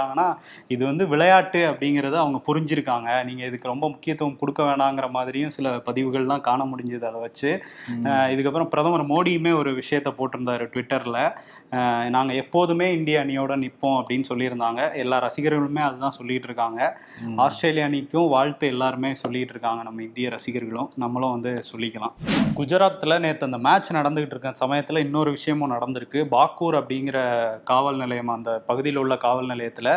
சொல்லியிருக்காங்கன்னா 0.07 0.37
இது 0.67 0.85
வந்து 0.85 1.07
விளையாட்டு 1.07 1.71
அப்படிங்கறத 1.71 2.15
அவங்க 2.15 2.41
புரிஞ்சிருக்காங்க. 2.47 3.23
நீங்க 3.23 3.45
இதுக்கு 3.45 3.67
ரொம்ப 3.67 3.89
முக்கியத்துவம் 3.89 4.37
கொடுக்க 4.37 4.63
வேணாங்கிற 4.63 5.09
மாதிரியும் 5.09 5.49
சில 5.49 5.75
பதிவுகள்லாம் 5.75 6.41
காண 6.41 6.65
முடிஞ்சது 6.65 7.05
அதை 7.05 7.21
வச்சு. 7.21 7.63
இதுக்கப்புறம் 8.03 8.65
பிரதமர் 8.65 9.07
மோடியுமே 9.07 9.57
ஒரு 9.57 9.71
விஷயத்த 9.71 10.13
போட்டிருந்தாரு 10.17 10.65
ட்விட்டர்ல. 10.67 11.37
அஹ் 11.71 12.09
நாங்க 12.09 12.33
எப்போதுமே 12.33 12.93
இந்திய 12.93 13.25
அணியோட 13.25 13.55
நிற்போம் 13.55 14.03
அப்படின்னு 14.03 14.23
சொல்லியிருந்தாங்க. 14.33 14.95
எல்லா 14.95 15.27
ரசிகர்களுமே 15.27 15.79
அதுதான் 15.79 16.09
சொல்லிட்டு 16.09 16.43
இருக்காங்க. 16.43 17.01
ஆஸ்திரேலிய 17.35 17.85
அணிக்கும் 17.85 18.27
வாழ்த்து 18.27 18.67
எல்லாருமே 18.67 19.13
சொல்லிட்டு 19.13 19.49
இருக்காங்க. 19.49 19.83
நம்ம 19.83 20.03
இந்திய 20.03 20.29
ரசிகர்களும் 20.29 20.89
நம்மளும் 20.95 21.31
வந்து 21.31 21.61
சொல்லிக்கலாம். 21.77 22.13
குஜராத்தில் 22.57 23.19
நேற்று 23.19 23.45
அந்த 23.45 23.57
மேட்ச் 23.57 23.93
நடந்துகிட்டு 23.93 24.25
இருக்க 24.25 24.53
சமயத்தில் 24.53 24.97
இன்னொரு 24.97 25.29
விஷயமும் 25.29 25.71
நடந்திருக்கு. 25.71 26.25
பாக்கூர் 26.31 26.75
அப்படிங்கிற 26.75 27.45
காவல் 27.63 27.97
நிலையம் 27.97 28.27
அந்த 28.27 28.63
பகுதியில் 28.67 28.97
உள்ள 28.97 29.17
காவல் 29.17 29.45
நிலையத்தில் 29.45 29.96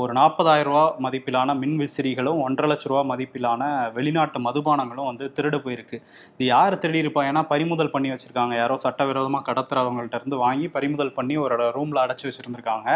ஒரு 0.00 0.12
நாற்பதாயிரம் 0.18 0.68
ரூபா 0.68 0.82
மதிப்பிலான 1.04 1.54
மின் 1.60 1.78
விசிறிகளும் 1.80 2.40
ஒன்றரை 2.42 2.66
லட்ச 2.70 2.86
ரூபா 2.90 3.00
மதிப்பிலான 3.10 3.62
வெளிநாட்டு 3.96 4.38
மதுபானங்களும் 4.44 5.08
வந்து 5.08 5.24
திருடு 5.36 5.58
போயிருக்கு. 5.64 5.96
இது 6.34 6.44
யார் 6.52 6.74
திருடி 6.82 7.00
இருப்பா 7.04 7.22
ஏன்னா 7.30 7.42
பறிமுதல் 7.52 7.90
பண்ணி 7.94 8.08
வச்சிருக்காங்க. 8.12 8.54
யாரோ 8.60 8.74
சட்டவிரோதமாக 8.84 9.44
கடத்துறவங்கள்ட்ட 9.48 10.18
இருந்து 10.20 10.38
வாங்கி 10.44 10.66
பறிமுதல் 10.76 11.10
பண்ணி 11.16 11.36
ஒரு 11.44 11.56
ரூமில் 11.78 12.02
அடைச்சி 12.04 12.26
வச்சிருந்திருக்காங்க. 12.28 12.88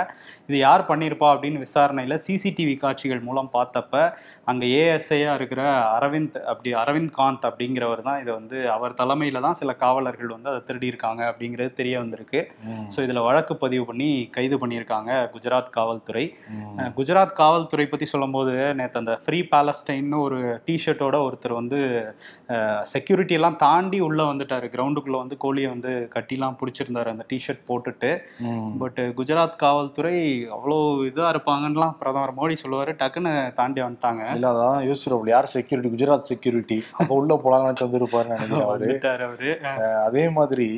இது 0.49 0.61
யார் 0.67 0.85
பண்ணியிருப்பா 0.91 1.31
அப்படின்னு 1.33 1.65
விசாரணையில் 1.65 2.17
சிசிடிவி 2.27 2.77
காட்சிகள் 2.85 3.25
மூலம் 3.29 3.51
பார்த்தப்ப 3.57 4.05
அங்கே 4.53 4.69
ஏஎஸ்ஐயா 4.85 5.33
இருக்கிற 5.41 5.65
அரவிந்த் 5.97 6.39
அப்படி 6.53 6.77
அரவிந்த் 6.85 7.15
காந்த் 7.19 7.49
அப்படிங்கிறவர் 7.51 8.05
தான் 8.11 8.23
இதை 8.25 8.33
வந்து 8.39 8.57
அவர் 8.77 8.97
தலைமையில் 9.03 9.45
தான் 9.49 9.59
சில 9.63 9.77
காவலர்கள் 9.85 10.35
வந்து 10.37 10.53
அதை 10.55 10.63
திருடி 10.71 10.89
இருக்காங்க 10.93 11.23
அப்படிங்கிறது 11.33 11.75
தெரிய 11.83 11.97
வந்திருக்கு. 12.05 12.43
ஸோ 12.95 13.01
இதில் 13.09 13.25
வழக்கு 13.29 13.57
பதிவு 13.67 13.85
பண்ணி 13.91 14.11
கைது 14.39 14.59
பண்ணியிருக்காங்க 14.65 15.13
குஜராத் 15.37 15.77
காவல்துறை. 15.81 16.27
குஜராத் 16.79 17.33
காவல்துறை 17.33 17.87
பற்றி 17.87 18.07
சொல்லும்போது 18.07 18.75
நேற்று 18.75 18.99
அந்த 18.99 19.19
ஃப்ரீ 19.25 19.41
பேலஸ்டைன்னு 19.51 20.21
ஒரு 20.21 20.39
டிஷர்ட்டோட 20.67 21.17
ஒருத்தர் 21.27 21.53
வந்து 21.53 21.81
செக்யூரிட்டி 22.83 23.35
எல்லாம் 23.35 23.57
தாண்டி 23.57 24.01
உள்ளே 24.01 24.25
வந்துட்டார். 24.25 24.65
கிரவுண்டுக்குள்ளே 24.75 25.17
வந்து 25.17 25.37
கோழியை 25.37 25.71
வந்து 25.71 26.09
கட்டிலாம் 26.15 26.57
பிடிச்சிருந்தாரு 26.61 27.09
அந்த 27.09 27.27
டிஷர்ட் 27.33 27.63
போட்டுட்டு. 27.69 28.11
பட் 28.79 29.01
குஜராத் 29.17 29.57
காவல்துறை 29.57 30.17
அவ்வளோ 30.51 30.77
இதாக 31.09 31.33
இருப்பாங்கன்னுலாம் 31.35 31.95
பிரதமர் 31.99 32.35
மோடி 32.37 32.55
சொல்லுவார். 32.55 32.95
டக்குன்னு 32.95 33.35
தாண்டி 33.53 33.83
வந்துட்டாங்க. 33.83 34.23
இல்ல 34.35 34.51
அதான் 34.53 34.85
யோசிச்சிருப்போம் 34.87 35.29
யார் 35.29 35.47
செக்யூரிட்டி 35.47 35.91
குஜராத் 35.95 36.29
செக்யூரிட்டி 36.31 36.83
அப்ப 36.93 37.15
உள்ள 37.15 37.41
போலாங்கன்னு 37.45 37.85
வந்திருப்பாரு 37.87 38.27
நினைக்கிறேன் 38.27 38.67
அவரு. 38.67 39.59
அதே 40.05 40.29
மாதிரி. 40.29 40.69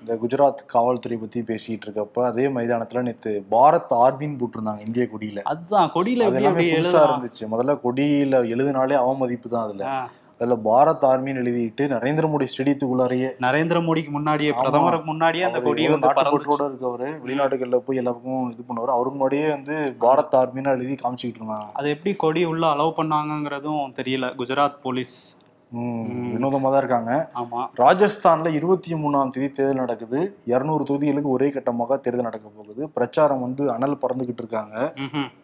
இந்த 0.00 0.18
குஜராத் 0.22 0.64
காவல்துறை 0.66 1.18
பத்தி 1.18 1.40
பேசிட்டு 1.40 1.86
இருக்கப்ப 1.86 2.24
அதே 2.24 2.46
மைதானத்துல 2.48 3.02
நேத்து 3.02 3.44
பாரத் 3.50 3.92
ஆர்மின்னு 4.02 4.40
போட்டிருந்தாங்க. 4.40 4.86
இந்திய 4.86 5.08
கொடியில. 5.12 5.35
அதுதான் 5.44 5.90
கொடியில 5.94 6.28
இருந்துச்சு. 6.28 7.44
முதல்ல 7.54 7.78
கொடியில 7.84 8.44
எழுதினாலே 8.54 8.92
அவமதிப்பு 8.92 9.48
தான் 9.48 9.62
அதுல 9.62 10.08
அதுல 10.40 10.56
பாரத் 10.64 11.04
ஆர்மின்னு 11.10 11.42
எழுதிட்டு 11.42 11.84
நரேந்திர 11.92 12.24
மோடி 12.32 12.46
ஸ்டேடியத்துக்குள்ளாரையே 12.52 13.28
நரேந்திர 13.40 13.78
மோடிக்கு 13.86 14.10
முன்னாடியே. 14.10 14.50
பிரதமருக்கு 14.50 15.06
முன்னாடியே 15.06 15.44
அந்த 15.44 15.60
கொடியை 15.60 15.90
வந்து 15.90 16.08
நாட்டுப்பற்றோட 16.08 16.66
இருக்கவரு 16.70 17.20
வெளிநாடுகள்ல 17.24 17.76
போய் 17.76 17.96
எல்லாருக்கும் 17.96 18.50
இது 18.50 18.62
பண்ணுவாரு 18.68 18.92
அவருக்கு 18.96 19.18
முன்னாடியே 19.18 19.48
வந்து 19.48 19.96
பாரத் 20.00 20.36
ஆர்மின்னு 20.40 20.66
எழுதி 20.66 20.94
காமிச்சிக்கிட்டு 20.94 21.40
இருந்தாங்க. 21.40 21.68
அது 21.72 21.90
எப்படி 21.90 22.14
கொடி 22.14 22.44
உள்ள 22.44 22.66
அலோவ் 22.74 22.98
பண்ணாங்கங்கிறதும் 23.00 23.94
தெரியல. 24.00 24.34
குஜராத் 24.42 24.78
போலீஸ் 24.82 25.35
ம், 25.72 25.78
ம். 25.78 26.34
வினோதமா 26.34 26.62
தான் 26.62 26.76
இருக்காங்க. 26.76 27.30
ஆமா. 27.34 27.60
ராஜஸ்தான்ல 27.76 28.52
இருபத்தி 28.52 28.94
மூணாம் 28.94 29.30
தேதி 29.30 29.52
தேர்தல் 29.52 29.76
நடக்குது. 29.76 30.20
இருநூறு 30.44 30.84
தொகுதிகளுக்கு 30.84 31.28
ஒரே 31.28 31.48
கட்டமாக 31.48 32.00
தேர்தல் 32.00 32.22
நடக்க 32.22 32.48
போகுது. 32.48 32.88
பிரச்சாரம் 32.88 33.40
வந்து 33.40 33.72
அனல் 33.72 33.98
பறந்துகிட்டு 34.00 34.38
இருக்காங்க. 34.38 34.92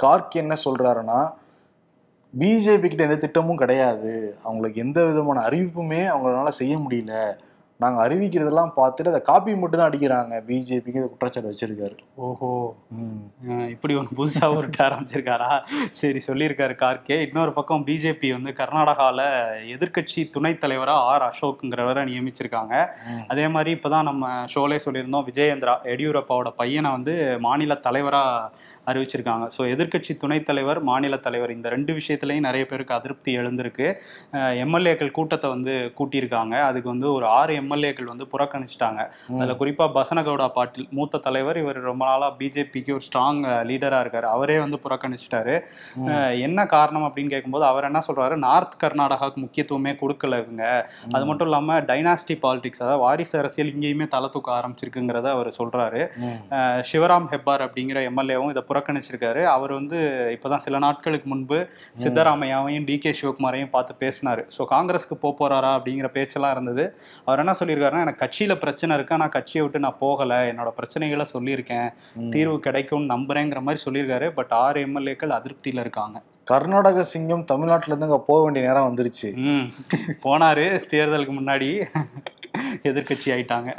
கார்கி 0.03 0.31
என்ன 0.31 0.57
சொல்றாருன்னா 0.65 1.21
பிஜேபி 2.35 2.81
கிட்ட 2.81 3.03
எந்த 3.03 3.17
திட்டமும் 3.17 3.57
கிடையாது. 3.57 4.13
அவங்களுக்கு 4.43 4.81
எந்த 4.81 5.05
விதமான 5.05 5.41
அறிவிப்புமே 5.41 6.03
அவங்களால 6.15 6.49
செய்ய 6.49 6.79
முடியல. 6.79 7.15
நாங்க 7.83 7.99
அறிவிக்கிறதெல்லாம் 8.05 8.73
பார்த்துட்டு 8.77 9.13
அதை 9.13 9.21
காப்பி 9.23 9.55
மட்டும் 9.57 9.81
தான் 9.81 9.89
அடிக்கிறாங்க 9.89 10.35
பிஜேபிக்கு 10.47 11.01
இந்த 11.01 11.11
குற்றச்சாட்டு 11.13 11.51
வச்சிருக்காரு. 11.51 11.97
ஓஹோ. 12.23 12.51
இப்படி 13.75 13.95
ஒன்று 13.95 14.19
புதுசாக 14.19 14.57
உருட்ட 14.57 14.81
ஆரம்பிச்சிருக்காரா 14.87 15.51
சரி 15.93 16.21
சொல்லியிருக்காரு 16.27 16.75
கார்கே 16.83 17.19
இன்னொரு 17.27 17.53
பக்கம் 17.53 17.87
பிஜேபி 17.87 18.31
வந்து 18.33 18.53
கர்நாடகாவில் 18.59 19.25
எதிர்க்கட்சி 19.75 20.23
துணைத் 20.31 20.61
தலைவராக 20.61 21.09
ஆர் 21.11 21.27
அசோக்குங்கிறவரை 21.29 22.05
நியமிச்சிருக்காங்க. 22.11 22.75
அதே 23.29 23.47
மாதிரி 23.49 23.73
இப்போதான் 23.77 24.09
நம்ம 24.11 24.21
ஷோலே 24.55 24.79
சொல்லியிருந்தோம் 24.85 25.27
விஜயேந்திரா 25.29 25.75
எடியூரப்பாவோட 25.93 26.51
பையனை 26.57 26.91
வந்து 26.91 27.15
மாநில 27.41 27.75
தலைவராக 27.83 28.51
அறிவிச்சிருக்காங்க. 28.87 29.45
ஸோ 29.57 29.63
எதிர்க்கட்சி 29.73 30.17
துணைத் 30.17 30.45
தலைவர் 30.45 30.81
மாநில 30.83 31.17
தலைவர் 31.17 31.51
இந்த 31.51 31.69
ரெண்டு 31.69 31.93
விஷயத்துலையும் 31.93 32.47
நிறைய 32.47 32.67
பேருக்கு 32.67 32.95
அதிருப்தி 32.95 33.37
எழுந்திருக்கு. 33.39 33.87
எம்எல்ஏக்கள் 34.65 35.11
கூட்டத்தை 35.11 35.51
வந்து 35.51 35.93
கூட்டியிருக்காங்க. 35.99 36.55
அதுக்கு 36.61 36.89
வந்து 36.89 37.13
ஒரு 37.13 37.27
ஆறு 37.39 37.53
எம்எல்ஏக்கள் 37.61 38.11
வந்து 38.13 38.27
புறக்கணிச்சிட்டாங்க. 38.33 39.01
அதுல 39.39 39.57
குறிப்பா 39.61 39.87
பசனகவுடா 39.99 40.49
பாட்டில் 40.49 40.89
மூத்த 40.91 41.19
தலைவர் 41.19 41.57
இவர் 41.57 41.81
ரொம்ப 41.81 42.05
நாளா 42.05 42.37
பிஜேபிக்கு 42.39 42.91
ஒரு 42.91 43.05
ஸ்ட்ராங் 43.09 43.41
லீடரா 43.71 44.01
இருக்காரு. 44.05 44.29
அவரே 44.35 44.59
வந்து 44.59 44.81
புறக்கணிச்சிட்டாரு. 44.85 45.55
என்ன 46.41 46.67
காரணம் 46.67 47.03
அப்படின்னு 47.03 47.29
கேட்கும்போது 47.29 47.65
அவர் 47.65 47.85
என்ன 47.85 48.01
சொல்றாரு? 48.09 48.37
நார்த் 48.37 48.77
கர்நாடகாவுக்கு 48.85 49.41
முக்கியத்துவமே 49.45 49.95
கொடுக்கல 50.03 50.41
இவங்க. 50.43 50.65
அது 51.13 51.27
மட்டும் 51.27 51.47
இல்லாம 51.47 51.81
டைனாஸ்டி 51.81 52.37
பாலிடிக்ஸ் 52.43 52.83
அதாவது 52.83 53.03
வாரிசு 53.03 53.39
அரசியல் 53.39 53.73
இங்கேயுமே 53.73 54.09
தலை 54.09 54.29
தூக்க 54.33 54.53
ஆரம்பிச்சிருக்குங்கிறத 54.59 55.29
அவர். 55.31 55.51
அஹ் 55.53 56.83
சிவராம் 56.91 57.29
ஹெப்பார் 57.33 57.65
அப்படிங்கிற 57.67 57.99
எம்எல்ஏவும் 58.11 58.51
இதை 58.51 58.63
புறக்கணிச்சிருக்காரு. 58.73 59.45
அவர் 59.55 59.73
வந்து 59.79 59.99
இப்போதான் 60.37 60.65
சில 60.67 60.79
நாட்களுக்கு 60.87 61.29
முன்பு 61.35 61.61
சித்தராமையாவையும் 62.03 62.87
டி 62.91 62.99
கே 63.05 63.15
சிவகுமாரையும் 63.21 63.73
பார்த்து 63.77 64.01
பேசினாரு. 64.05 64.45
ஸோ 64.57 64.65
காங்கிரஸ்க்கு 64.75 65.17
போக 65.25 65.33
போறாரா 65.41 65.71
அப்படிங்கிற 65.79 66.11
பேச்செல்லாம் 66.17 66.55
இருந்தது. 66.57 66.85
அவர் 67.29 67.43
என்ன 67.45 67.55
சொல்லியிருக்காருன்னா 67.61 68.05
எனக்கு 68.07 68.23
கட்சியில 68.25 68.55
பிரச்சனை 68.65 68.97
இருக்கு 68.97 69.17
ஆனால் 69.17 69.33
கட்சியை 69.37 69.63
விட்டு 69.65 69.85
நான் 69.87 70.01
போகலை. 70.05 70.41
என்னோட 70.53 70.73
பிரச்சனைகளை 70.79 71.27
சொல்லியிருக்கேன். 71.35 71.89
தீர்வு 72.35 72.57
கிடைக்கும்னு 72.67 73.13
நம்புறேங்கிற 73.15 73.63
மாதிரி 73.67 73.83
சொல்லியிருக்காரு. 73.87 74.29
பட் 74.39 74.53
ஆறு 74.65 74.81
எம்எல்ஏக்கள் 74.87 75.37
அதிருப்தியில 75.39 75.85
இருக்காங்க. 75.87 76.19
கர்நாடக 76.51 77.05
சிங்கம் 77.13 77.45
தமிழ்நாட்டுல 77.51 77.93
இருந்து 77.93 78.09
அங்க 78.09 78.21
போக 78.29 78.39
வேண்டிய 78.45 78.63
நேரம் 78.67 78.89
வந்துருச்சு. 78.89 79.29
போனாரு 80.25 80.67
தேர்தலுக்கு 80.93 81.35
முன்னாடி. 81.39 81.71
எதிர்க்கட்சி 82.91 83.29
ஆயிட்டாங்க 83.35 83.71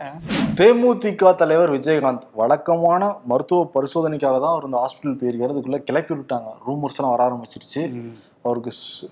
தேமுதிக 0.60 1.32
தலைவர் 1.42 1.72
விஜயகாந்த் 1.78 2.26
வழக்கமான 2.42 3.04
மருத்துவ 3.32 3.70
பரிசோதனைக்காக 3.76 4.38
தான் 4.44 4.54
அவர் 4.56 4.68
இந்த 4.70 4.80
ஹாஸ்பிட்டல் 4.84 5.20
போயிருக்காரு 5.22 5.54
அதுக்குள்ள 5.54 5.80
கிளப்பி 5.90 6.14
விட்டாங்க. 6.20 6.50
ரூமர்ஸ் 6.68 7.00
எல்லாம் 7.00 7.16
வர 7.16 7.24
ஆரம்பிச்சிருச்சு. 7.30 7.84
அவருக்கு 8.48 8.72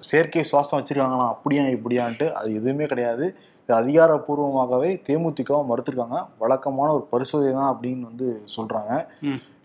செயற்கை 0.10 0.44
சுவாசம் 0.52 0.78
வச்சிருக்காங்களா 0.80 1.28
அப்படியா 1.34 1.64
இப்படியான்ட்டு 1.76 2.26
அது 2.40 2.50
எதுவுமே 2.60 2.86
கிடையாது. 2.92 3.26
இது 3.64 3.74
அதிகாரப்பூர்வமாகவே 3.82 4.90
தேமுதிகவும் 5.08 5.70
மறுத்திருக்காங்க. 5.72 6.20
வழக்கமான 6.44 6.90
ஒரு 6.98 7.06
பரிசோதனை 7.14 7.52
தான் 7.60 7.72
அப்படின்னு 7.74 8.10
வந்து 8.12 8.30
சொல்றாங்க. 8.56 8.94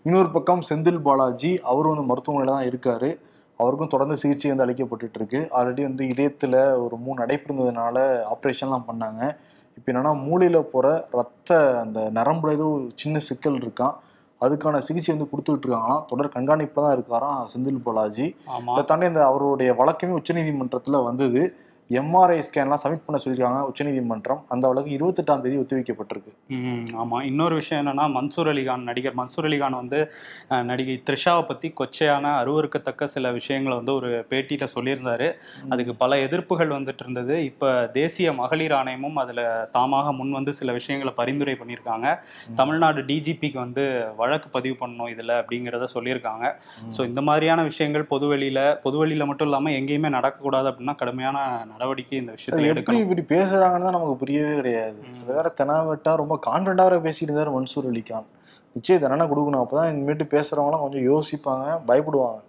இன்னொரு 0.07 0.29
பக்கம் 0.35 0.61
செந்தில் 0.69 1.01
பாலாஜி 1.07 1.51
அவரும் 1.71 1.93
வந்து 1.93 2.09
மருத்துவமனையில 2.11 2.55
தான் 2.55 2.69
இருக்காரு. 2.69 3.09
அவருக்கும் 3.59 3.91
தொடர்ந்து 3.93 4.15
சிகிச்சை 4.21 4.49
வந்து 4.51 4.65
அளிக்கப்பட்டுட்டு 4.65 5.17
இருக்கு. 5.19 5.39
ஆல்ரெடி 5.57 5.81
வந்து 5.89 6.03
இதயத்துல 6.13 6.55
ஒரு 6.83 6.95
மூணு 7.05 7.19
அடைப்பு 7.25 7.47
இருந்ததுனால 7.49 7.97
ஆப்ரேஷன்லாம் 8.33 8.87
பண்ணாங்க. 8.89 9.21
இப்போ 9.77 9.87
என்னன்னா 9.91 10.11
மூளையில 10.25 10.57
போற 10.73 10.87
ரத்த 11.11 11.49
அந்த 11.79 11.99
நரம்புல 12.17 12.55
ஏதோ 12.57 12.67
ஒரு 12.75 12.85
சின்ன 12.95 13.19
சிக்கல் 13.19 13.57
இருக்கான் 13.63 13.95
அதுக்கான 14.41 14.77
சிகிச்சை 14.77 15.11
வந்து 15.13 15.29
கொடுத்துக்கிட்டு 15.29 15.67
இருக்காங்களாம். 15.67 16.03
தொடர் 16.09 16.33
கண்காணிப்புல 16.35 16.83
தான் 16.85 16.95
இருக்காராம் 16.97 17.39
செந்தில் 17.53 17.85
பாலாஜி. 17.85 18.27
அதை 18.71 18.81
தாண்டி 18.85 19.05
இந்த 19.05 19.21
அவருடைய 19.25 19.69
வழக்கமே 19.73 20.17
உச்சநீதிமன்றத்துல 20.19 21.01
வந்தது. 21.03 21.41
எம்ஆர்ஐ 21.89 22.37
ஸ்கேன்லாம் 22.47 22.79
சப்மிட் 22.83 23.03
பண்ண 23.05 23.17
சொல்லியிருக்காங்க 23.23 23.59
உச்சநீதிமன்றம். 23.69 24.39
அந்த 24.53 24.63
வழக்கு 24.69 24.89
இருபத்தெட்டாம் 24.97 25.41
தேதி 25.43 25.57
ஒத்திவைக்கப்பட்டிருக்கு. 25.61 26.31
ம் 26.55 26.87
ஆமா. 27.01 27.17
இன்னொரு 27.29 27.55
விஷயம் 27.59 27.81
என்னன்னா 27.81 28.05
மன்சூர் 28.15 28.49
அலிகான் 28.53 28.83
நடிகர் 28.89 29.15
மன்சூர் 29.19 29.47
அலிகான் 29.49 29.77
வந்து 29.81 29.99
நடிகை 30.69 30.95
த்ரிஷாவை 31.09 31.43
பத்தி 31.51 31.67
கொச்சையான 31.79 32.33
அருவருக்கத்தக்க 32.41 33.07
சில 33.15 33.31
விஷயங்களை 33.37 33.75
வந்து 33.77 33.93
ஒரு 33.99 34.09
பேட்டியில 34.31 34.67
சொல்லியிருந்தாரு. 34.75 35.29
அதுக்கு 35.69 35.95
பல 36.03 36.17
எதிர்ப்புகள் 36.25 36.75
வந்துட்டு 36.77 37.05
இருந்தது. 37.05 37.37
இப்ப 37.51 37.71
தேசிய 37.99 38.33
மகளிர் 38.41 38.75
ஆணையமும் 38.79 39.17
அதுல 39.23 39.39
தாமாக 39.77 40.13
முன் 40.19 40.35
வந்து 40.39 40.53
சில 40.59 40.71
விஷயங்களை 40.79 41.13
பரிந்துரை 41.21 41.55
பண்ணியிருக்காங்க. 41.61 42.07
தமிழ்நாடு 42.61 43.01
டிஜிபிக்கு 43.11 43.59
வந்து 43.65 43.85
வழக்கு 44.21 44.49
பதிவு 44.57 44.77
பண்ணணும் 44.83 45.11
இதுல 45.15 45.39
அப்படிங்கிறத 45.41 45.89
சொல்லியிருக்காங்க. 45.95 46.45
ஸோ 46.97 47.01
இந்த 47.11 47.23
மாதிரியான 47.29 47.63
விஷயங்கள் 47.71 48.07
பொதுவெளியில 48.13 48.59
பொதுவெளியில 48.85 49.25
மட்டும் 49.31 49.49
இல்லாம 49.51 49.71
எங்கேயுமே 49.79 50.11
நடக்கக்கூடாது 50.17 50.69
அப்படின்னா 50.73 50.95
கடுமையான 51.03 51.37
நடவடிக்கை 51.77 52.17
இந்த 52.21 52.33
விஷயத்துல 52.37 52.71
எப்படி 52.81 53.03
இப்படி 53.05 53.23
பேசுறாங்கன்னு 53.35 53.87
தான் 53.87 53.97
நமக்கு 53.97 54.21
புரியவே 54.23 54.55
கிடையாது. 54.61 54.97
அது 55.11 55.33
வேற 55.33 55.53
தெனாவட்டா 55.59 56.13
ரொம்ப 56.23 56.35
கான்ஃபிடண்டா 56.47 56.87
வேற 56.89 56.97
பேசிட்டு 57.05 57.31
இருந்தாரு 57.31 57.53
மன்சூர் 57.57 57.89
அலிகான். 57.91 58.27
நிச்சயம் 58.75 59.01
தண்டனை 59.03 59.25
கொடுக்கணும்? 59.29 59.61
அப்பதான் 59.63 59.91
இனிமேட்டு 59.91 60.25
பேசுறவங்களாம் 60.33 60.83
கொஞ்சம் 60.83 61.05
யோசிப்பாங்க 61.11 61.67
பயப்படுவாங்க. 61.87 62.39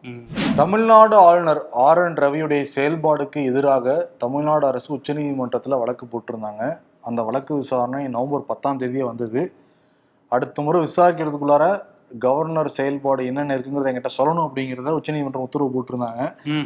தமிழ்நாடு 0.61 1.17
ஆளுநர் 1.27 1.61
ஆர் 1.85 2.01
என் 2.03 2.19
ரவியுடைய 2.25 2.63
செயல்பாடுக்கு 2.75 3.43
எதிராக 3.51 3.97
தமிழ்நாடு 4.25 4.67
அரசு 4.71 4.89
உச்சநீதிமன்றத்தில் 4.97 5.81
வழக்கு 5.83 6.07
போட்டிருந்தாங்க. 6.07 6.65
அந்த 7.11 7.23
வழக்கு 7.29 7.53
விசாரணை 7.61 8.03
நவம்பர் 8.17 8.51
பத்தாம் 8.51 8.81
தேதியே 8.83 9.07
வந்தது. 9.11 9.43
அடுத்த 10.33 10.63
முறை 10.67 10.81
விசாரிக்கிறதுக்குள்ளார 10.87 11.67
கவர்னர் 12.25 12.71
செயல்பாடு 12.77 13.23
என்னென்ன 13.31 13.57
இருக்குங்கிறத 13.57 13.91
என்கிட்ட 13.91 14.11
சொல்லணும் 14.17 14.47
அப்படிங்கிறத 14.49 14.95
உச்சநீதிமன்றம் 14.99 15.45
உத்தரவு 15.47 15.73
போட்டிருந்தாங்க. 15.75 16.23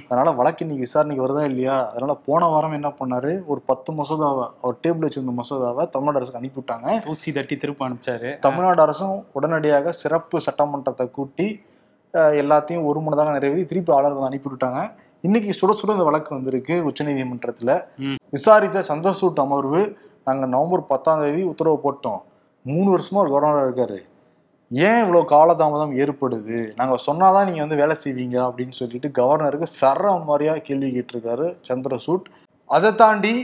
அதனால 0.09 0.31
வழக்கு 0.39 0.65
இன்னைக்கு 0.65 0.87
விசாரணைக்கு 0.87 1.25
வருதா 1.27 1.45
இல்லையா? 1.51 1.77
அதனால 1.91 2.15
போன 2.27 2.49
வாரம் 2.53 2.77
என்ன 2.79 2.91
பண்ணாரு? 3.01 3.33
ஒரு 3.53 3.61
பத்து 3.71 3.93
மசோதாவை 3.99 4.47
அவர் 4.63 4.79
டேபிள் 4.85 5.07
வச்சிருந்த 5.07 5.35
மசோதாவை 5.41 5.85
தமிழ்நாடு 5.95 6.21
அரசுக்கு 6.21 6.41
அனுப்பிவிட்டாங்க. 6.43 6.99
தூசி 7.09 7.33
தட்டி 7.39 7.57
திரும்ப 7.65 7.89
அனுப்பிச்சாரு. 7.89 8.31
தமிழ்நாடு 8.47 8.83
அரசும் 8.87 9.17
உடனடியாக 9.33 9.93
சிறப்பு 10.03 10.39
சட்டமன்றத்தை 10.47 11.07
கூட்டி 11.19 11.49
எல்லாத்தையும் 12.43 12.87
ஒரு 12.89 13.01
மனதாக 13.01 13.33
நிறைவேற்றி 13.37 13.67
திருப்பி 13.73 13.93
ஆளுநர் 13.97 14.29
அனுப்பிவிட்டாங்க 14.31 14.81
இன்னைக்கு 15.27 15.51
சுட 15.59 15.73
சுட 15.81 15.91
இந்த 15.97 16.05
வழக்கு 16.09 16.31
வந்திருக்கு 16.37 16.75
உச்சநீதிமன்றத்துல. 16.89 17.73
விசாரித்த 18.35 18.85
சந்திரசூட் 18.89 19.43
அமர்வு 19.45 19.83
நாங்க 20.27 20.47
நவம்பர் 20.55 20.83
பத்தாம் 20.91 21.23
தேதி 21.25 21.43
உத்தரவு 21.51 21.79
போட்டோம். 21.85 22.21
மூணு 22.67 22.89
வருஷமா 22.95 23.21
ஒரு 23.23 23.31
கவர்னரா 23.33 23.63
இருக்காரு. 23.67 23.99
ஏன் 24.75 25.01
இவ்வளவு 25.05 25.23
காலதாமதம் 25.33 25.95
ஏற்படுது? 26.03 26.59
நாங்க 26.77 26.95
சொன்னாதான் 27.07 27.47
நீங்க 27.49 27.63
வந்து 27.65 27.81
வேலை 27.81 27.95
செய்வீங்க 28.05 28.37
அப்படின்னு 28.45 28.75
சொல்லிட்டு 28.79 29.09
கவர்னருக்கு 29.19 29.67
சர 29.81 30.13
மாதிரியா 30.25 30.55
கேள்வி 30.69 30.91
கேட்டிருக்காரு 30.91 31.47
சந்திரசூட். 31.69 32.27
அதை 32.71 32.91
தாண்டி 32.95 33.35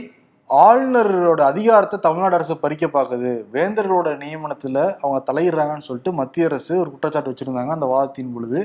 ஆளுநரோட 0.49 1.41
அதிகாரத்தை 1.51 1.97
தமிழ்நாடு 1.99 2.37
அரசு 2.37 2.55
பறிக்க 2.57 2.85
பார்க்குது. 2.87 3.31
வேந்தர்களோட 3.53 4.11
நியமனத்துல 4.23 4.77
அவங்க 5.01 5.19
தலையிடுறாங்கன்னு 5.29 5.87
சொல்லிட்டு 5.89 6.13
மத்திய 6.13 6.45
அரசு 6.45 6.71
ஒரு 6.79 6.89
குற்றச்சாட்டு 6.91 7.33
வச்சிருந்தாங்க 7.33 7.75
அந்த 7.77 7.89
வாதத்தின் 7.93 8.33
பொழுது. 8.33 8.61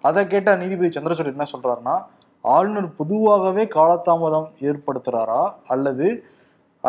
அதை 0.00 0.26
கேட்ட 0.26 0.56
நீதிபதி 0.56 1.00
சந்திரசூட் 1.00 1.32
என்ன 1.34 1.46
சொல்றாருன்னா 1.54 1.96
ஆளுநர் 2.44 2.96
பொதுவாகவே 2.96 3.64
காலதாமதம் 3.74 4.48
ஏற்படுத்துறாரா? 4.68 5.42
அல்லது 5.66 6.06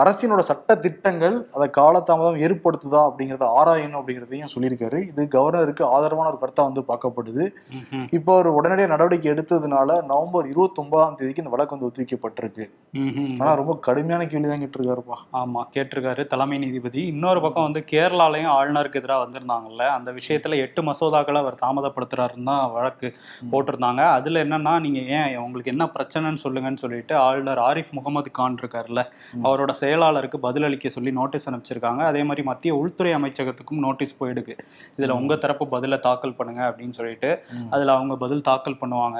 அரசினோட 0.01 0.41
சட்ட 0.47 0.75
திட்டங்கள் 0.83 1.35
அதை 1.55 1.65
காலதாமதம் 1.77 2.37
ஏற்படுத்துதா 2.45 3.01
அப்படிங்கறத 3.07 3.47
ஆராயணும் 3.57 3.97
அப்படிங்கிறதையும் 3.99 4.51
சொல்லியிருக்காரு. 4.53 4.99
இது 5.09 5.23
கவர்னருக்கு 5.35 5.83
ஆதரவான 5.95 6.29
ஒரு 6.31 6.39
கருத்தா 6.43 6.63
வந்து 6.69 6.81
பார்க்கப்படுது. 6.87 7.43
இப்போ 8.17 8.31
ஒரு 8.41 8.51
உடனடியாக 8.59 8.91
நடவடிக்கை 8.93 9.29
எடுத்ததுனால 9.33 9.97
நவம்பர் 10.11 10.47
இருபத்தி 10.53 10.81
ஒன்பதாம் 10.83 11.17
தேதிக்கு 11.19 11.43
இந்த 11.43 11.53
வழக்கு 11.55 11.75
வந்து 11.75 11.87
ஒத்திவைக்கப்பட்டிருக்கு. 11.89 12.65
ஆனா 13.41 13.51
ரொம்ப 13.61 13.75
கடுமையான 13.87 14.27
கேள்வி 14.31 14.49
தான் 14.51 14.63
கேட்டிருக்காருப்பா. 14.63 15.17
ஆமா 15.41 15.63
கேட்டிருக்காரு 15.75 16.25
தலைமை 16.33 16.57
நீதிபதி. 16.63 17.01
இன்னொரு 17.13 17.39
பக்கம் 17.45 17.67
வந்து 17.67 17.83
கேரளாலையும் 17.93 18.53
ஆளுநருக்கு 18.55 19.01
எதிராக 19.01 19.23
வந்திருந்தாங்கல்ல 19.25 19.83
அந்த 19.97 20.09
விஷயத்துல 20.17 20.59
எட்டு 20.65 20.83
மசோதாக்களை 20.89 21.41
அவர் 21.45 21.61
தாமதப்படுத்துறாருன்னு 21.63 22.49
தான் 22.51 22.65
வழக்கு 22.77 23.09
போட்டிருந்தாங்க. 23.53 24.01
அதுல 24.17 24.43
என்னன்னா 24.47 24.75
நீங்க 24.87 24.99
ஏன் 25.19 25.39
உங்களுக்கு 25.45 25.73
என்ன 25.75 25.89
பிரச்சனைன்னு 25.95 26.43
சொல்லுங்கன்னு 26.47 26.83
சொல்லிட்டு 26.85 27.15
ஆளுநர் 27.27 27.63
ஆரிஃப் 27.69 27.95
முகமது 27.99 28.35
கான் 28.41 28.59
இருக்காருல்ல. 28.63 29.03
அவரோட 29.47 29.71
செயலாளருக்கு 29.83 30.37
பதிலளிக்க 30.37 30.89
சொல்லி 30.89 31.11
நோட்டீஸ் 31.11 31.47
அனுப்பிச்சிருக்காங்க. 31.49 32.01
அதே 32.11 32.23
மாதிரி 32.23 32.43
மத்திய 32.47 32.75
உள்துறை 32.75 33.15
அமைச்சகத்துக்கும் 33.15 33.83
நோட்டீஸ் 33.85 34.23
போயிடுக்கு 34.23 34.53
இதுல 34.97 35.13
ம். 35.13 35.15
உங்க 35.15 35.35
தரப்பு 35.35 35.65
பதில 35.71 35.99
தாக்கல் 35.99 36.35
பண்ணுங்க 36.35 36.61
அப்படின்னு 36.69 36.89
சொல்லிட்டு. 36.89 37.31
அதுல 37.69 37.93
அவங்க 37.93 38.17
பதில் 38.17 38.41
தாக்கல் 38.41 38.77
பண்ணுவாங்க. 38.81 39.19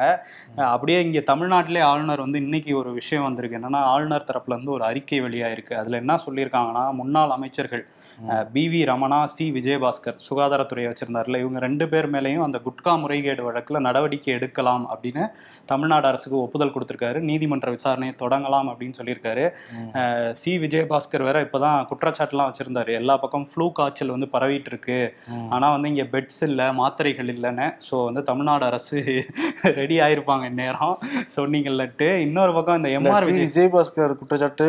அப்படியே 0.55 0.99
இங்க 1.03 1.35
தமிழ்நாட்டிலே 1.35 1.81
ஆளுநர் 1.81 2.19
வந்து 2.19 2.39
இன்னைக்கு 2.39 2.77
ஒரு 2.77 2.93
விஷயம் 2.93 3.23
வந்திருக்கு. 3.23 3.57
என்னன்னா 3.57 3.81
ஆளுநர் 3.93 4.27
தரப்புல 4.31 4.53
இருந்து 4.53 4.71
ஒரு 4.71 4.83
அறிக்கை 4.83 5.21
வெளியாயிருக்கு. 5.21 5.73
அதுல 5.73 5.97
என்ன 5.97 6.15
சொல்லியிருக்காங்கன்னா 6.25 6.93
முன்னாள் 6.93 7.29
அமைச்சர்கள் 7.29 7.83
P 8.53 8.63
V 8.67 8.81
Ramana 8.89 9.23
C 9.25 9.51
Vijayabaskar 9.51 10.19
சுகாதாரத்துறை 10.29 10.83
வச்சிருந்தாருல. 10.83 11.39
இவங்க 11.39 11.59
ரெண்டு 11.59 11.89
பேர் 11.89 12.11
மேலேயும் 12.11 12.41
அந்த 12.41 12.59
குட்கா 12.65 12.99
முறைகேடு 12.99 13.51
வழக்குல 13.51 13.79
நடவடிக்கை 13.79 14.33
எடுக்கலாம் 14.33 14.85
அப்படின்னு 14.93 15.23
தமிழ்நாடு 15.65 16.07
அரசுக்கு 16.07 16.37
ஒப்புதல் 16.41 16.73
கொடுத்திருக்காரு. 16.73 17.19
நீதிமன்ற 17.19 17.71
விசாரணையை 17.71 18.15
தொடங்கலாம் 18.23 18.69
அப்படின்னு 18.69 18.93
சொல்லியிருக்காரு. 19.01 19.45
ம். 19.77 19.91
சி 20.53 20.57
விஜயபாஸ்கர் 20.63 21.25
வேற 21.27 21.37
இப்பதான் 21.45 21.85
குற்றச்சாட்டுலாம் 21.89 22.49
வச்சிருந்தாரு. 22.49 22.91
எல்லா 22.99 23.13
பக்கம் 23.21 23.45
ஃப்ளூ 23.51 23.65
காய்ச்சல் 23.77 24.11
வந்து 24.13 24.27
பரவிட்டு 24.33 24.69
இருக்கு. 24.71 24.97
ஆனா 25.55 25.67
வந்து 25.75 25.87
இங்க 25.91 26.03
பெட்ஸ் 26.13 26.41
இல்ல 26.47 26.61
மாத்திரைகள் 26.79 27.29
இல்லைன்னு 27.33 27.67
ஸோ 27.87 27.95
வந்து 28.07 28.21
தமிழ்நாடு 28.29 28.65
அரசு 28.69 28.97
ரெடி 29.79 29.97
ஆயிருப்பாங்க 30.05 30.45
இந்நேரம். 30.51 30.95
சொன்னீங்கல்லட்டு 31.37 32.09
இன்னொரு 32.25 32.53
பக்கம் 32.57 32.79
இந்த 32.79 32.91
எம்ஆர் 32.99 33.27
விஜயபாஸ்கர் 33.31 34.17
குற்றச்சாட்டு 34.21 34.67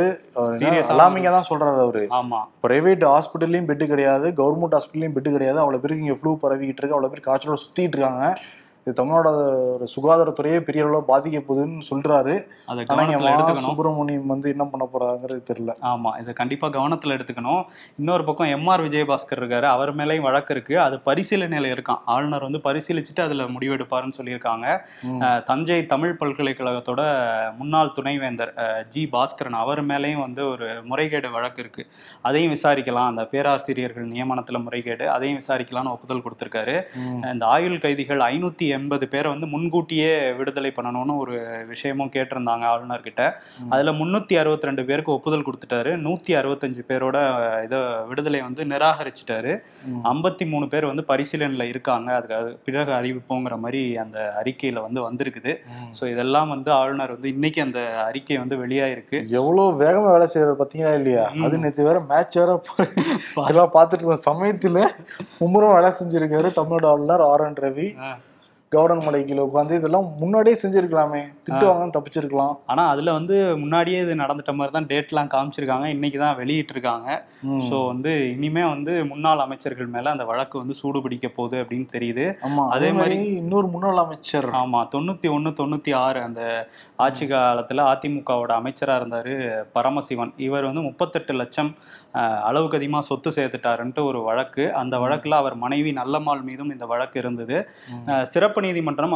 அலாமிங்க 0.94 1.32
தான் 1.36 1.48
சொல்றாரு 1.50 1.80
அவரு. 1.86 2.04
ஆமா. 2.20 2.40
பிரைவேட் 2.66 3.06
ஹாஸ்பிட்டல்லையும் 3.12 3.70
பெட்டு 3.70 3.86
கிடையாது 3.92 4.28
கவர்மெண்ட் 4.42 4.76
ஹாஸ்பிட்டல்லையும் 4.78 5.16
பெட்டு 5.18 5.36
கிடையாது 5.36 5.60
அவ்வளவு 5.64 5.82
பேருக்கு 5.84 6.06
இங்க 6.06 6.18
ஃப்ளூ 6.20 6.34
பரவிக்கிட்டு 6.44 6.82
இருக்கு 6.82 6.98
அவ்வளவு 6.98 7.14
பேர் 7.14 7.28
காய்ச்சலோட 7.30 7.60
சுத்திட்டு 7.64 7.96
இருக்காங்க. 7.96 8.24
இது 8.84 8.94
தமிழ்நாடு 8.96 9.30
ஒரு 9.74 9.86
சுகாதாரத்துறையே 9.92 10.58
பெரிய 10.66 10.84
அளவில் 10.84 11.06
பாதிக்க 11.10 11.38
போகுதுன்னு 11.44 11.84
சொல்றாரு. 11.90 12.34
அதை 12.72 12.82
சுப்பிரமணியம் 13.68 14.26
வந்து 14.32 14.48
என்ன 14.54 14.64
பண்ண 14.72 14.84
போறாங்கிறது 14.94 15.40
தெரியல. 15.50 15.72
ஆமா 15.92 16.10
இதை 16.20 16.32
கண்டிப்பா 16.40 16.66
கவனத்துல 16.68 17.14
எடுத்துக்கணும். 17.16 17.62
இன்னொரு 17.98 18.24
பக்கம் 18.24 18.50
எம்ஆர் 18.56 18.82
விஜயபாஸ்கர் 18.86 19.40
இருக்காரு. 19.42 19.66
அவர் 19.76 19.92
மேலேயும் 19.96 20.26
வழக்கு 20.28 20.54
இருக்கு. 20.54 20.74
அது 20.86 20.96
பரிசீலனையில 21.08 21.70
இருக்கான். 21.74 22.00
ஆளுநர் 22.14 22.46
வந்து 22.46 22.60
பரிசீலிச்சுட்டு 22.66 23.22
அதுல 23.26 23.46
முடிவெடுப்பாருன்னு 23.54 24.18
சொல்லியிருக்காங்க. 24.18 24.66
தஞ்சை 25.50 25.78
தமிழ் 25.94 26.16
பல்கலைக்கழகத்தோட 26.20 27.02
முன்னாள் 27.60 27.94
துணைவேந்தர் 27.98 28.52
ஜி 28.88 29.04
பாஸ்கரன் 29.12 29.58
அவர் 29.62 29.82
மேலேயும் 29.92 30.24
வந்து 30.26 30.42
ஒரு 30.52 30.68
முறைகேடு 30.90 31.30
வழக்கு 31.30 31.62
இருக்கு. 31.64 31.84
அதையும் 32.28 32.54
விசாரிக்கலாம். 32.54 33.10
அந்த 33.12 33.24
பேராசிரியர்கள் 33.32 34.08
நியமனத்துல 34.12 34.62
முறைகேடு. 34.66 35.06
அதையும் 35.16 35.40
விசாரிக்கலாம்னு 35.42 35.94
ஒப்புதல் 35.96 36.24
கொடுத்திருக்காரு. 36.26 36.76
இந்த 37.32 37.46
ஆயுள் 37.46 37.82
கைதிகள் 37.86 38.22
ஐநூத்தி 38.30 38.72
எண்பது 38.76 39.06
பேரை 39.10 39.28
வந்து 39.30 39.46
முன்கூட்டியே 39.52 40.10
விடுதலை 40.38 40.70
பண்ணணும்னு 40.74 41.14
ஒரு 41.20 41.34
விஷயமும் 41.70 42.12
கேட்டிருந்தாங்க 42.14 42.64
ஆளுநர் 42.70 43.04
கிட்ட 43.04 43.22
ம். 43.58 43.70
அதுல 43.72 43.92
முன்னூத்தி 43.98 44.34
அறுபத்தி 44.40 44.68
ரெண்டு 44.68 44.84
பேருக்கு 44.88 45.14
ஒப்புதல் 45.14 45.46
கொடுத்துட்டாரு 45.46 45.72
நூத்தி 46.04 46.32
அறுபத்தஞ்சு 46.38 46.84
பேரோட 46.88 47.16
இதை 47.64 47.78
விடுதலை 48.10 48.40
வந்து 48.44 48.62
நிராகரிச்சிட்டாரு. 48.72 49.52
ஐம்பத்தி 50.10 50.44
மூணு 50.50 50.66
பேர் 50.68 50.88
வந்து 50.88 51.04
பரிசீலனையில் 51.10 51.70
இருக்காங்க 51.70 52.08
அதுக்கு 52.16 52.36
அது 52.38 52.50
பிறகு 52.66 52.92
அறிவிப்போங்கிற 52.98 53.32
மாதிரி 53.62 53.82
அந்த 54.02 54.18
அறிக்கையில 54.40 54.82
வந்து 54.84 55.00
வந்திருக்குது. 55.06 55.54
ஸோ 55.94 56.04
இதெல்லாம் 56.12 56.52
வந்து 56.54 56.70
ஆளுநர் 56.78 57.14
வந்து 57.14 57.32
இன்னைக்கு 57.34 57.60
அந்த 57.64 57.80
அறிக்கை 58.06 58.38
வந்து 58.40 58.58
வெளியாயிருக்கு 58.60 59.18
எவ்வளவு 59.38 59.52
வேகமா 59.80 60.08
வேலை 60.10 60.28
செய்யறது 60.30 60.60
பாத்தீங்களா 60.60 60.94
இல்லையா. 61.00 61.24
அது 61.44 61.62
நேத்து 61.62 61.82
வேற 61.84 62.00
மேட்ச் 62.08 62.38
வேற 62.38 62.52
போய் 62.66 62.90
அதெல்லாம் 63.42 63.74
பார்த்துட்டு 63.74 64.04
இருந்த 64.04 64.20
சமயத்துல 64.26 64.78
மும்முரம் 65.38 65.74
வேலை 65.74 65.90
செஞ்சிருக்காரு 65.96 66.48
தமிழ்நாடு 66.56 66.88
ஆளுநர் 66.90 67.24
ஆர் 67.26 67.44
என் 67.44 67.58
ரவி. 67.60 67.88
கவர்னர் 68.74 69.06
மலை 69.06 69.20
கீழே 69.28 69.42
உட்காந்து 69.48 69.78
இதெல்லாம் 69.80 70.06
முன்னாடியே 70.22 70.56
செஞ்சிருக்கலாமே. 70.62 71.22
திட்டுவாங்கன்னு 71.46 71.94
தப்பிச்சிருக்கலாம். 71.96 72.54
ஆனா 72.72 72.82
அதுல 72.92 73.12
வந்து 73.18 73.36
முன்னாடியே 73.62 73.98
இது 74.04 74.12
நடந்துட்ட 74.22 74.52
மாதிரி 74.58 74.74
தான் 74.76 74.88
டேட்லாம் 74.92 75.30
காமிச்சிருக்காங்க. 75.34 75.88
இன்னைக்கு 75.96 76.20
தான் 76.24 76.36
வெளியிட்டிருக்காங்க. 76.40 77.08
ஸோ 77.68 77.78
வந்து 77.92 78.12
இனிமே 78.34 78.64
வந்து 78.74 78.92
முன்னாள் 79.12 79.44
அமைச்சர்கள் 79.46 79.92
மேல 79.96 80.12
அந்த 80.14 80.26
வழக்கு 80.32 80.56
வந்து 80.62 80.76
சூடு 80.80 81.02
பிடிக்க 81.06 81.28
போகுது 81.38 81.56
அப்படின்னு 81.62 81.88
தெரியுது. 81.96 82.26
அதே 82.76 82.90
மாதிரி 82.98 83.18
இன்னொரு 83.42 83.68
முன்னாள் 83.74 84.02
அமைச்சர். 84.04 84.48
ஆமா 84.62 84.80
தொண்ணூத்தி 84.94 85.30
ஒண்ணு 85.36 85.52
தொண்ணூத்தி 85.60 85.94
ஆறு 86.04 86.20
அந்த 86.28 86.42
ஆட்சி 87.06 87.26
காலத்துல 87.34 87.84
அதிமுகவோட 87.92 88.52
அமைச்சரா 88.60 88.96
இருந்தாரு 89.00 89.34
பரமசிவன். 89.76 90.32
இவர் 90.48 90.68
வந்து 90.70 90.84
முப்பத்தெட்டு 90.88 91.34
லட்சம் 91.42 91.72
அளவுக்கு 92.48 92.78
அதிகமா 92.78 92.98
சொத்து 93.10 93.30
சேர்த்துட்டாருன்ட்டு 93.36 94.02
ஒரு 94.10 94.18
வழக்கு. 94.28 94.64
அந்த 94.80 94.94
வழக்குல 95.04 95.38
அவர் 95.42 95.56
மனைவி 95.62 95.92
நல்லம்மாள் 96.00 96.42
மீதும் 96.48 96.72
இந்த 96.74 96.84
வழக்கு 96.92 97.16
இருந்தது. 97.22 97.56
சிறப்பு 98.32 98.60
நீதிமன்றம் 98.66 99.14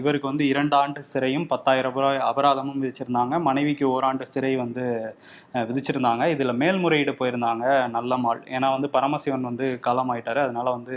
இவருக்கு 0.00 0.26
வந்து 0.30 0.44
இரண்டு 0.52 0.74
ஆண்டு 0.80 1.00
சிறையும் 1.10 1.46
பத்தாயிரம் 1.52 1.94
ரூபாய் 1.96 2.18
அபராதமும் 2.30 2.80
விதிச்சிருந்தாங்க. 2.82 3.34
மனைவிக்கு 3.48 3.84
ஓராண்டு 3.94 4.26
சிறை 4.32 4.52
வந்து 4.62 4.84
விதிச்சிருந்தாங்க. 5.70 6.24
இதில் 6.34 6.58
மேல்முறையீடு 6.62 7.14
போயிருந்தாங்க 7.20 7.64
நல்லம்மாள் 7.96 8.40
ஏன்னா 8.56 8.70
வந்து 8.76 8.90
பரமசிவன் 8.96 9.48
வந்து 9.50 9.66
காலமாயிட்டாரு. 9.88 10.40
அதனால 10.46 10.66
வந்து 10.78 10.96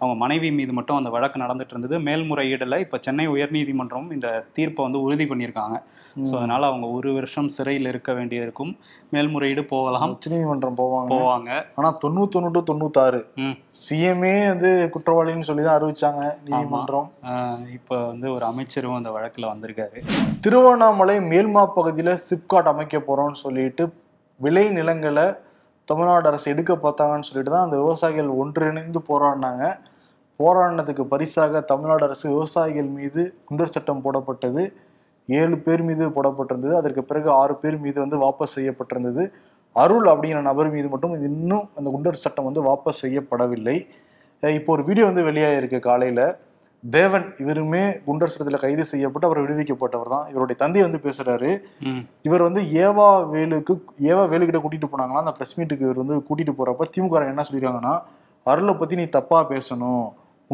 அவங்க 0.00 0.16
மனைவி 0.24 0.50
மீது 0.58 0.74
மட்டும் 0.78 1.00
அந்த 1.00 1.12
வழக்கு 1.16 1.44
நடந்துட்டு 1.44 1.74
இருந்தது. 1.76 1.98
மேல்முறையீடில் 2.08 2.82
இப்போ 2.84 2.98
சென்னை 3.06 3.26
உயர்நீதிமன்றம் 3.36 4.08
இந்த 4.18 4.28
தீர்ப்பை 4.58 4.84
வந்து 4.88 5.02
உறுதி 5.08 5.26
பண்ணியிருக்காங்க. 5.32 5.76
ஸோ 6.28 6.32
அதனால 6.38 6.62
அவங்க 6.70 6.86
ஒரு 6.96 7.10
வருஷம் 7.18 7.48
சிறையில் 7.56 7.90
இருக்க 7.92 8.10
வேண்டியிருக்கும். 8.18 8.72
மேல்முறையீடு 9.14 9.62
போகலாம். 9.72 10.12
உச்சநீதிமன்றம் 10.16 10.78
போவாங்க. 10.80 11.10
போவாங்க. 11.14 11.50
ஆனா 11.78 11.88
தொண்ணூத்தொன்னு 12.02 12.50
டு 12.56 12.62
தொண்ணூத்தாறு. 12.70 13.20
சிஎம்ஏ 13.84 14.34
வந்து 14.52 14.70
குற்றவாளின்னு 14.96 15.48
சொல்லி 15.50 15.64
தான் 15.66 15.78
அறிவிச்சாங்க 15.78 16.22
நீதிமன்றம். 16.48 17.08
இப்போ 17.78 17.96
வந்து 18.10 18.28
ஒரு 18.36 18.46
அமைச்சரும் 18.50 18.98
அந்த 18.98 19.12
வழக்குல 19.16 19.46
வந்திருக்காரு. 19.52 20.00
திருவண்ணாமலை 20.46 21.16
மேல்மா 21.32 21.64
பகுதியில 21.78 22.12
சிப்காட் 22.28 22.72
அமைக்க 22.74 22.98
போறோம்னு 23.08 23.42
சொல்லிட்டு 23.46 23.86
விளை 24.40 24.66
நிலங்களை 24.78 25.26
தமிழ்நாடு 25.90 26.26
அரசு 26.30 26.46
எடுக்க 26.52 26.72
பார்த்தாங்கன்னு 26.84 27.28
சொல்லிட்டு 27.28 27.52
தான் 27.54 27.66
அந்த 27.66 27.76
விவசாயிகள் 27.82 28.28
ஒன்றிணைந்து 28.42 29.00
போராடினாங்க. 29.08 29.64
போராடினதுக்கு 30.40 31.04
பரிசாக 31.10 31.60
தமிழ்நாடு 31.70 32.04
அரசு 32.06 32.24
விவசாயிகள் 32.34 32.88
மீது 32.98 33.22
குண்டர் 33.48 33.74
சட்டம் 33.74 34.02
போடப்பட்டது. 34.04 34.62
ஏழு 35.32 35.56
பேர் 35.58 35.82
மீது 35.82 36.04
போடப்பட்டிருந்தது. 36.08 36.74
அதற்கு 36.74 37.02
பிறகு 37.02 37.30
ஆறு 37.30 37.54
பேர் 37.56 37.78
மீது 37.78 37.98
வந்து 38.00 38.16
வாபஸ் 38.16 38.54
செய்யப்பட்டிருந்தது. 38.56 39.24
அருள் 39.76 40.06
அப்படிங்கிற 40.06 40.40
நபர் 40.42 40.70
மீது 40.70 40.88
மட்டும் 40.88 41.14
இன்னும் 41.22 41.68
அந்த 41.74 41.88
குண்டர் 41.90 42.22
சட்டம் 42.22 42.44
வந்து 42.44 42.62
வாபஸ் 42.62 43.02
செய்யப்படவில்லை. 43.04 43.76
இப்போ 44.42 44.72
ஒரு 44.72 44.82
வீடியோ 44.84 45.04
வந்து 45.06 45.22
வெளியாயிருக்கு 45.22 45.78
காலையில. 45.80 46.22
தேவன் 46.84 47.26
இவருமே 47.38 47.82
குண்டர் 48.06 48.30
சட்டத்தில் 48.30 48.60
கைது 48.60 48.84
செய்யப்பட்டு 48.84 49.28
அவர் 49.28 49.40
விடுவிக்கப்பட்டவர் 49.42 50.08
தான். 50.08 50.24
இவருடைய 50.28 50.56
தந்தை 50.58 50.80
வந்து 50.82 50.98
பேசுறாரு. 50.98 51.50
ம். 51.80 52.02
இவர் 52.22 52.42
வந்து 52.42 52.62
ஏவா 52.86 53.08
வேலுக்கு 53.34 53.74
ஏவா 54.02 54.24
வேலுக்கிட்ட 54.32 54.60
கூட்டிட்டு 54.62 54.90
போனாங்களா 54.92 55.22
அந்த 55.24 55.32
பிரஸ் 55.32 55.56
மீட்டுக்கு 55.58 55.86
இவர் 55.88 56.02
வந்து 56.04 56.16
கூட்டிட்டு 56.28 56.54
போறப்ப 56.58 56.88
திமுக 56.96 57.22
என்ன 57.26 57.44
சொல்லியிருக்காங்கன்னா 57.48 57.94
அருளை 58.46 58.74
பத்தி 58.74 58.94
நீ 58.96 59.04
தப்பா 59.08 59.38
பேசணும். 59.48 60.04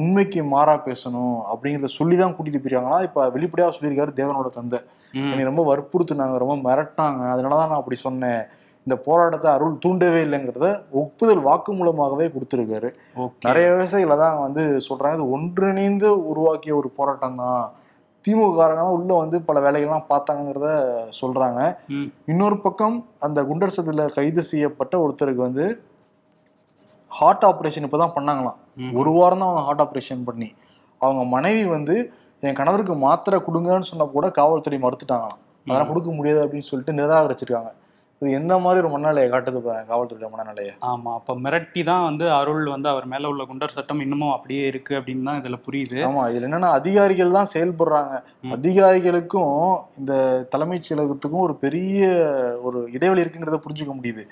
உண்மைக்கு 0.00 0.40
மாறா 0.55 0.75
பேசணும் 0.87 1.37
அப்படிங்கிறத 1.52 1.90
சொல்லி 1.99 2.17
தான் 2.21 2.35
கூட்டிட்டு 2.37 2.61
போயிருக்காங்களா 2.62 3.00
இப்ப 3.09 3.26
வெளிப்படையா 3.37 3.69
சொல்லியிருக்காரு 3.76 4.12
தேவனோட 4.21 4.49
தந்தை. 4.59 4.81
என்னை 5.31 5.49
ரொம்ப 5.50 5.62
வற்புறுத்துனாங்க 5.71 6.38
ரொம்ப 6.43 6.57
மிரட்டினாங்க. 6.67 7.23
அதனாலதான் 7.35 7.71
நான் 7.73 7.83
அப்படி 7.83 7.99
சொன்னேன். 8.07 8.43
இந்த 8.87 8.97
போராட்டத்தை 9.07 9.49
அருள் 9.55 9.81
தூண்டவே 9.85 10.21
இல்லைங்கிறத 10.26 10.69
ஒப்புதல் 11.00 11.43
வாக்குமூலமாகவே 11.49 12.26
கொடுத்துருக்காரு. 12.35 12.90
ஓகே. 13.25 13.45
நிறைய 13.49 13.67
விவசாயிகளை 13.75 14.17
தான் 14.23 14.38
வந்து 14.45 14.62
சொல்றாங்க. 14.88 15.17
இது 15.19 15.33
ஒன்றிணைந்து 15.37 16.11
உருவாக்கிய 16.31 16.75
ஒரு 16.81 16.90
போராட்டம் 16.99 17.40
தான் 17.43 17.64
திமுக 18.25 18.52
காரங்க 18.55 18.81
தான் 18.83 18.97
உள்ள 18.99 19.11
வந்து 19.23 19.37
பல 19.49 19.59
வேலைகள்லாம் 19.64 20.09
பார்த்தாங்கிறத 20.12 20.68
சொல்றாங்க. 21.20 21.61
இன்னொரு 22.33 22.57
பக்கம் 22.64 22.96
அந்த 23.27 23.42
குண்டர் 23.51 23.77
சதில 23.77 24.07
கைது 24.16 24.42
செய்யப்பட்ட 24.53 24.94
ஒருத்தருக்கு 25.05 25.42
வந்து 25.49 25.66
ஹார்ட் 27.18 27.42
ஆப்ரேஷன் 27.42 27.87
இப்பதான் 27.87 28.12
பண்ணாங்களாம். 28.16 28.59
ம். 28.76 28.94
ஒரு 28.94 29.11
வாரம் 29.11 29.38
தான் 29.38 29.48
அவங்க 29.48 29.66
ஹார்ட் 29.66 29.81
ஆப்ரேஷன் 29.81 30.24
பண்ணி. 30.24 30.54
அவங்க 30.98 31.24
மனைவி 31.24 31.64
வந்து 31.64 32.12
என் 32.40 32.54
கணவருக்கு 32.54 32.94
மாத்திரை 32.94 33.40
கொடுங்கன்னு 33.40 33.81
சொன்னா 33.81 34.04
கூட 34.04 34.31
காவல்துறை 34.31 34.78
மறுத்துட்டாங்களாம். 34.83 35.38
அதெல்லாம் 35.66 35.88
கொடுக்க 35.88 36.11
முடியாது 36.11 36.46
அப்படின்னு 36.46 36.68
சொல்லிட்டு 36.70 37.02
நிராகரிச்சிருக்காங்க. 37.02 37.70
இது 38.22 38.31
எந்த 38.38 38.54
மாதிரி 38.59 38.81
ஒரு 38.81 38.88
மனநிலையை 38.92 39.28
காட்டுது 39.28 39.59
பாருங்க 39.64 39.90
காவல்துறை 39.90 40.28
மனநிலையை 40.31 40.72
ஆமா 40.88 41.11
அப்ப 41.18 41.35
மிரட்டி 41.44 41.83
தான் 41.88 42.07
வந்து 42.07 42.24
அருள் 42.38 42.64
வந்து 42.72 42.88
அவர் 42.92 43.07
மேல 43.07 43.28
உள்ள 43.33 43.42
குண்டர் 43.44 43.74
சட்டம் 43.76 44.02
இன்னமும் 44.04 44.33
அப்படியே 44.37 44.62
இருக்கு 44.70 44.92
அப்படின்னு 44.98 45.28
தான் 45.28 45.38
இதுல 45.40 45.59
புரியுது. 45.66 45.98
ஆமா 46.07 46.22
இதுல 46.31 46.48
என்னன்னா 46.48 46.70
அதிகாரிகள் 46.78 47.37
தான் 47.37 47.52
செயல்படுறாங்க. 47.54 48.16
அதிகாரிகளுக்கும் 48.57 49.54
இந்த 50.00 50.12
தலைமைச் 50.54 50.88
செயலகத்துக்கும் 50.88 51.46
ஒரு 51.46 51.57
பெரிய 51.64 52.02
ஒரு 52.62 52.81
இடைவெளி 52.96 53.24
இருக்குங்கிறத 53.24 53.61
புரிஞ்சுக்க 53.64 53.94
முடியுது. 53.98 54.24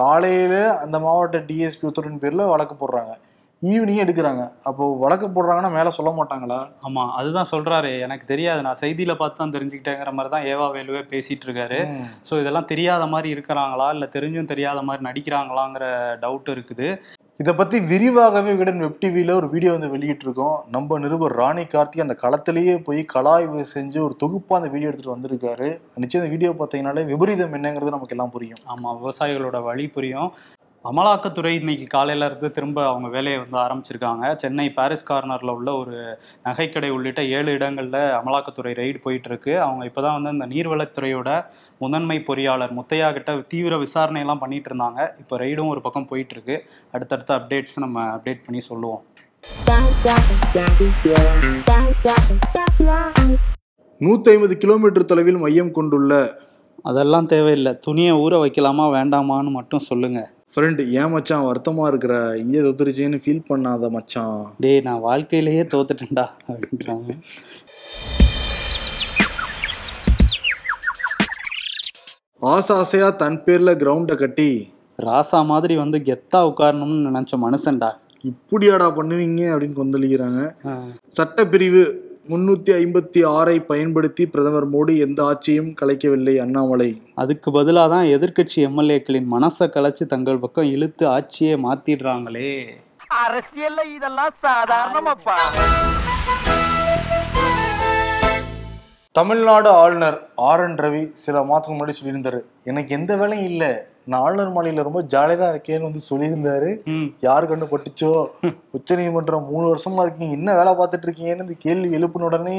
காலையில 0.00 0.54
அந்த 0.84 0.98
மாவட்ட 1.06 1.40
டிஎஸ்பி 1.50 1.88
உத்தரவின் 1.90 2.22
பேர்ல 2.24 2.50
வழக்கு 2.52 2.76
போடுறாங்க. 2.76 3.14
ஈவினிங் 3.62 4.02
எடுக்கிறாங்க. 4.02 4.42
அப்போ 4.68 4.84
வழக்கு 5.02 5.26
போடுறாங்கன்னா 5.28 5.70
மேல 5.76 5.90
சொல்ல 5.96 6.10
மாட்டாங்களா? 6.18 6.58
ஆமா 6.86 7.02
அதுதான் 7.18 7.50
சொல்றாரு. 7.52 7.90
எனக்கு 8.06 8.24
தெரியாது. 8.26 8.60
நான் 8.66 8.80
செய்தியில 8.82 9.14
பார்த்து 9.16 9.40
தான் 9.42 9.54
தெரிஞ்சுக்கிட்டேங்கிற 9.56 10.12
மாதிரி 10.16 10.30
தான் 10.34 10.46
ஏவா 10.52 10.66
வேலுவே 10.76 11.02
பேசிட்டு 11.10 11.46
இருக்காரு. 11.48 11.80
ஸோ 12.28 12.40
இதெல்லாம் 12.42 12.70
தெரியாத 12.72 13.06
மாதிரி 13.14 13.28
இருக்கிறாங்களா? 13.34 13.88
இல்ல 13.96 14.06
தெரிஞ்சும் 14.16 14.52
தெரியாத 14.52 14.82
மாதிரி 14.88 15.04
நடிக்கிறாங்களாங்கிற 15.08 15.86
டவுட் 16.24 16.48
இருக்குது. 16.54 16.88
இதை 17.40 17.52
பத்தி 17.58 17.76
விரிவாகவே 17.90 18.50
விகடன் 18.54 18.82
வெப் 18.84 18.98
டிவியில 19.02 19.34
ஒரு 19.40 19.46
வீடியோ 19.52 19.70
வந்து 19.74 19.92
வெளியிட்டிருக்கோம். 19.92 20.56
நம்ம 20.74 20.98
நிருபர் 21.04 21.36
ராணி 21.40 21.64
கார்த்தி 21.74 22.04
அந்த 22.04 22.16
களத்திலேயே 22.22 22.74
போய் 22.88 23.00
கலாய்வு 23.14 23.60
செஞ்சு 23.74 23.98
ஒரு 24.06 24.16
தொகுப்பா 24.22 24.56
அந்த 24.60 24.70
வீடியோ 24.74 24.90
எடுத்துட்டு 24.90 25.14
வந்திருக்காரு. 25.14 25.68
நிச்சயம் 26.04 26.22
இந்த 26.22 26.32
வீடியோ 26.34 26.50
பார்த்தீங்கன்னாலே 26.60 27.04
விபரீதம் 27.12 27.56
என்னங்கிறது 27.58 27.96
நமக்கு 27.96 28.16
எல்லாம் 28.16 28.34
புரியும். 28.36 28.62
ஆமா 28.74 28.90
விவசாயிகளோட 29.00 29.60
வழி 29.68 29.86
புரியும். 29.96 30.30
அமலாக்கத்துறை 30.88 31.50
இன்னைக்கு 31.60 31.86
காலையில 31.94 32.26
இருந்து 32.28 32.48
திரும்ப 32.56 32.78
அவங்க 32.90 33.08
வேலையை 33.14 33.38
வந்து 33.40 33.56
ஆரம்பிச்சிருக்காங்க. 33.62 34.24
சென்னை 34.42 34.64
பாரிஸ் 34.76 35.04
கார்னர்ல 35.10 35.54
உள்ள 35.56 35.70
ஒரு 35.80 35.96
நகைக்கடை 36.46 36.88
உள்ளிட்ட 36.96 37.22
ஏழு 37.38 37.50
இடங்கள்ல 37.56 37.98
அமலாக்கத்துறை 38.20 38.72
ரெய்டு 38.78 39.00
போயிட்டு 39.06 39.28
இருக்கு 39.30 39.52
அவங்க 39.64 39.82
இப்பதான் 39.90 40.16
வந்து 40.18 40.32
இந்த 40.36 40.46
நீர்வளத்துறையோட 40.52 41.28
முதன்மை 41.84 42.18
பொறியாளர் 42.28 42.74
முத்தையா 42.78 43.10
கிட்ட 43.16 43.36
தீவிர 43.52 43.78
விசாரணை 43.84 44.22
எல்லாம் 44.24 44.42
பண்ணிட்டு 44.44 44.70
இருந்தாங்க. 44.70 45.08
இப்போ 45.22 45.36
ரெய்டும் 45.44 45.70
ஒரு 45.74 45.82
பக்கம் 45.88 46.08
போயிட்டு 46.12 46.34
இருக்கு 46.38 46.56
அடுத்தடுத்த 46.94 47.36
அப்டேட்ஸ் 47.38 47.78
நம்ம 47.84 48.06
அப்டேட் 48.16 48.42
பண்ணி 48.48 48.62
சொல்லுவோம். 48.70 49.04
நூத்தி 54.06 54.28
ஐம்பது 54.34 54.54
கிலோமீட்டர் 54.64 55.10
தொலைவில் 55.12 55.42
மையம் 55.46 55.76
கொண்டுள்ள 55.78 56.12
அதெல்லாம் 56.90 57.32
தேவையில்லை. 57.36 57.74
துணியை 57.86 58.12
ஊற 58.24 58.34
வைக்கலாமா 58.42 58.84
வேண்டாமான்னு 58.98 59.50
மட்டும் 59.60 59.88
சொல்லுங்க. 59.92 60.20
ஃப்ரெண்ட் 60.54 60.80
ஏன் 61.00 61.10
மச்சான் 61.10 61.44
வருத்தமா 61.48 61.84
இருக்கிற? 61.90 62.14
இங்கே 62.42 62.60
தொத்துருச்சுன்னு 62.64 63.18
ஃபீல் 63.24 63.44
பண்ணாத 63.50 63.90
மச்சான். 63.96 64.40
டேய் 64.62 64.80
நான் 64.86 65.02
வாழ்க்கையிலேயே 65.04 65.62
தோத்துட்டேன்டா 65.74 66.24
அப்படின்றாங்க. 66.52 67.14
ஆசை 72.52 72.74
ஆசையா 72.80 73.10
தன் 73.22 73.38
பேர்ல 73.46 73.72
கிரவுண்டை 73.82 74.16
கட்டி. 74.24 74.50
ராசா 75.06 75.40
மாதிரி 75.52 75.76
வந்து 75.82 76.00
கெத்தா 76.10 76.40
உட்காரணும்னு 76.50 77.06
நினைச்ச 77.08 77.32
மனுஷன்டா. 77.46 77.90
இப்படியாடா 78.30 78.88
பண்ணுவீங்க 78.98 79.42
அப்படின்னு 79.52 79.80
கொந்தளிக்கிறாங்க. 79.80 80.40
சட்டப்பிரிவு 81.18 81.84
முன்னூத்தி 82.30 82.72
ஐம்பத்தி 82.80 83.20
ஆறை 83.36 83.54
பயன்படுத்தி 83.70 84.24
பிரதமர் 84.32 84.66
மோடி 84.72 84.94
எந்த 85.04 85.20
ஆட்சியும் 85.24 85.70
கலைக்கவில்லை 85.80 86.34
அண்ணாமலை. 86.42 86.88
அதுக்கு 87.14 87.48
பதிலாக 87.50 87.88
தான் 87.94 88.06
எதிர்க்கட்சி 88.16 88.58
எம்எல்ஏக்களின் 88.66 89.26
மனசை 89.34 89.66
கலைச்சு 89.76 90.04
தங்கள் 90.12 90.38
பக்கம் 90.38 90.68
இழுத்து 90.74 91.06
ஆட்சியே 91.06 91.54
மாத்திடுறாங்களே. 91.64 92.52
அரசியல்ல 93.24 93.80
இதெல்லாம் 93.96 94.34
சாதாரணமாப்பா. 94.46 95.38
தமிழ்நாடு 99.12 99.68
ஆளுநர் 99.82 100.18
ஆர் 100.34 100.64
என் 100.66 100.78
ரவி 100.84 101.04
சில 101.12 101.42
மாதத்துக்கு 101.42 101.78
முன்னாடி 101.78 101.94
சொல்லியிருந்தாரு 102.00 102.40
எனக்கு 102.64 102.90
எந்த 102.98 103.16
வேலையும் 103.16 103.48
இல்லை. 103.52 103.72
நான் 104.06 104.22
ஆளுநர் 104.24 104.52
மாளிகையில் 104.54 104.86
ரொம்ப 104.86 105.00
ஜாலியாக 105.12 105.40
தான் 105.40 105.52
இருக்கேன்னு 105.52 105.88
வந்து 105.88 106.00
சொல்லியிருந்தாரு. 106.08 106.70
யார் 107.26 107.48
கண்டு 107.50 107.66
பட்டுச்சோ 107.72 108.10
உச்ச 108.76 108.96
நீதிமன்றம் 108.98 109.46
மூணு 109.50 109.64
வருஷமா 109.70 110.04
இருக்கீங்க 110.04 110.36
என்ன 110.38 110.54
வேலை 110.58 110.72
பார்த்துட்டு 110.78 111.06
இருக்கீங்கன்னு 111.06 111.46
இந்த 111.46 111.56
கேள்வி 111.64 111.88
எழுப்பின 111.98 112.26
உடனே 112.28 112.56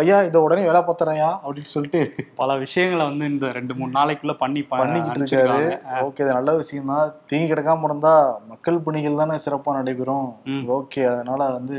ஐயா 0.00 0.18
இதை 0.28 0.40
உடனே 0.46 0.62
வேலை 0.68 0.82
பார்த்துறேயா 0.88 1.30
அப்படின்னு 1.44 1.72
சொல்லிட்டு 1.74 2.02
பல 2.40 2.56
விஷயங்களை 2.64 3.04
வந்து 3.10 3.30
இந்த 3.32 3.52
ரெண்டு 3.58 3.76
மூணு 3.78 3.96
நாளைக்குள்ள 3.98 4.34
பண்ணி 4.42 4.62
பண்ணிக்கிட்டு 4.72 5.20
இருக்காரு. 5.22 5.60
ஓகே 6.06 6.24
அது 6.24 6.38
நல்ல 6.38 6.52
விஷயம் 6.62 6.92
தான் 6.94 7.14
தீங்கி 7.30 7.48
கிடக்காம 7.52 7.88
இருந்தா 7.90 8.14
மக்கள் 8.52 8.84
பணிகள் 8.88 9.22
தானே 9.22 9.38
சிறப்பா 9.46 9.78
நடைபெறும். 9.78 10.28
ஓகே 10.78 11.02
அதனால 11.12 11.40
வந்து 11.58 11.78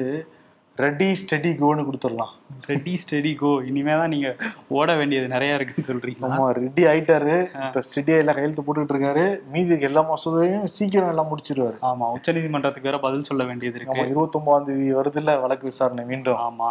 ரெடி 0.77 1.05
ஸ்டெடி 1.11 1.49
கோன்னு 1.59 1.85
கொடுத்துடலாம். 1.87 2.31
ரெடி 2.61 2.99
ஸ்டெடி 3.03 3.35
கோ 3.35 3.61
இனிமே 3.65 3.91
தான் 3.91 4.09
நீங்க 4.09 4.35
ஓட 4.67 4.95
வேண்டியது 4.95 5.27
நிறைய 5.27 5.55
இருக்குன்னு 5.55 5.87
சொல்றீங்க 5.91 6.27
ஆமா 6.29 6.49
ரெடி 6.49 6.83
ஆயிட்டாரு. 6.83 7.35
இப்ப 7.65 7.81
ஸ்டெடியா 7.87 8.17
எல்லாம் 8.17 8.35
கையெழுத்து 8.35 8.63
போட்டுக்கிட்டு 8.63 8.95
இருக்காரு. 8.95 9.41
மீதி 9.51 9.79
எல்லா 9.79 10.01
மசோதையும் 10.01 10.65
சீக்கிரம் 10.65 11.09
எல்லாம் 11.09 11.29
முடிச்சிருவாரு. 11.31 11.77
ஆமா 11.81 12.07
உச்சநீதிமன்றத்துக்கு 12.17 12.81
வேற 12.81 12.99
பதில் 12.99 13.21
சொல்ல 13.21 13.43
வேண்டியது 13.43 13.79
இருக்கு. 13.79 13.99
இருபத்தி 13.99 14.39
ஒன்பதாம் 14.39 14.65
தேதி 14.65 14.93
வருதுல்ல 14.93 15.41
வழக்கு 15.41 15.65
விசாரணை 15.65 16.05
மீண்டும். 16.05 16.35
ஆமா 16.35 16.69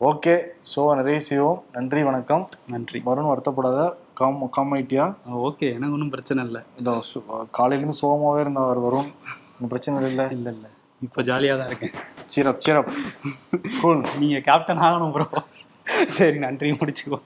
ஓகே 0.00 0.36
ஸோ 0.74 0.94
நிறைய 0.94 1.20
செய்வோம். 1.20 1.62
நன்றி 1.72 2.02
வணக்கம். 2.02 2.48
நன்றி. 2.66 3.02
வருண் 3.06 3.30
வருத்தப்படாத. 3.32 3.92
Com 4.14 4.50
com 4.50 4.74
ஆயிட்டியா? 4.74 5.14
ஓகே 5.26 5.74
எனக்கு 5.74 5.92
ஒன்றும் 5.92 6.10
பிரச்சனை 6.10 6.44
இல்லை. 6.44 6.62
இந்த 6.78 7.02
சு- 7.14 7.46
காலையில 7.50 7.88
இருந்து 7.88 8.00
சோகமாவே 8.02 8.40
இருந்தவர் 8.40 8.78
வரும் 8.78 9.10
பிரச்சனை 9.68 10.10
இல்லை. 10.10 10.28
இல்ல 10.30 10.50
இல்ல. 10.50 10.66
இப்ப 11.00 11.22
ஜாலியா 11.22 11.58
தான் 11.58 11.66
இருக்கேன். 11.66 11.92
சிறப் 12.26 12.60
சிறப். 12.60 12.90
கூல் 13.80 14.02
நீங்க 14.18 14.38
கேப்டன் 14.48 14.82
ஆகணும் 14.86 15.14
ப்ரோ 15.16 15.26
சரி 16.16 16.38
நன்றி 16.38 16.70
முடிச்சுக்கோ 16.72 17.18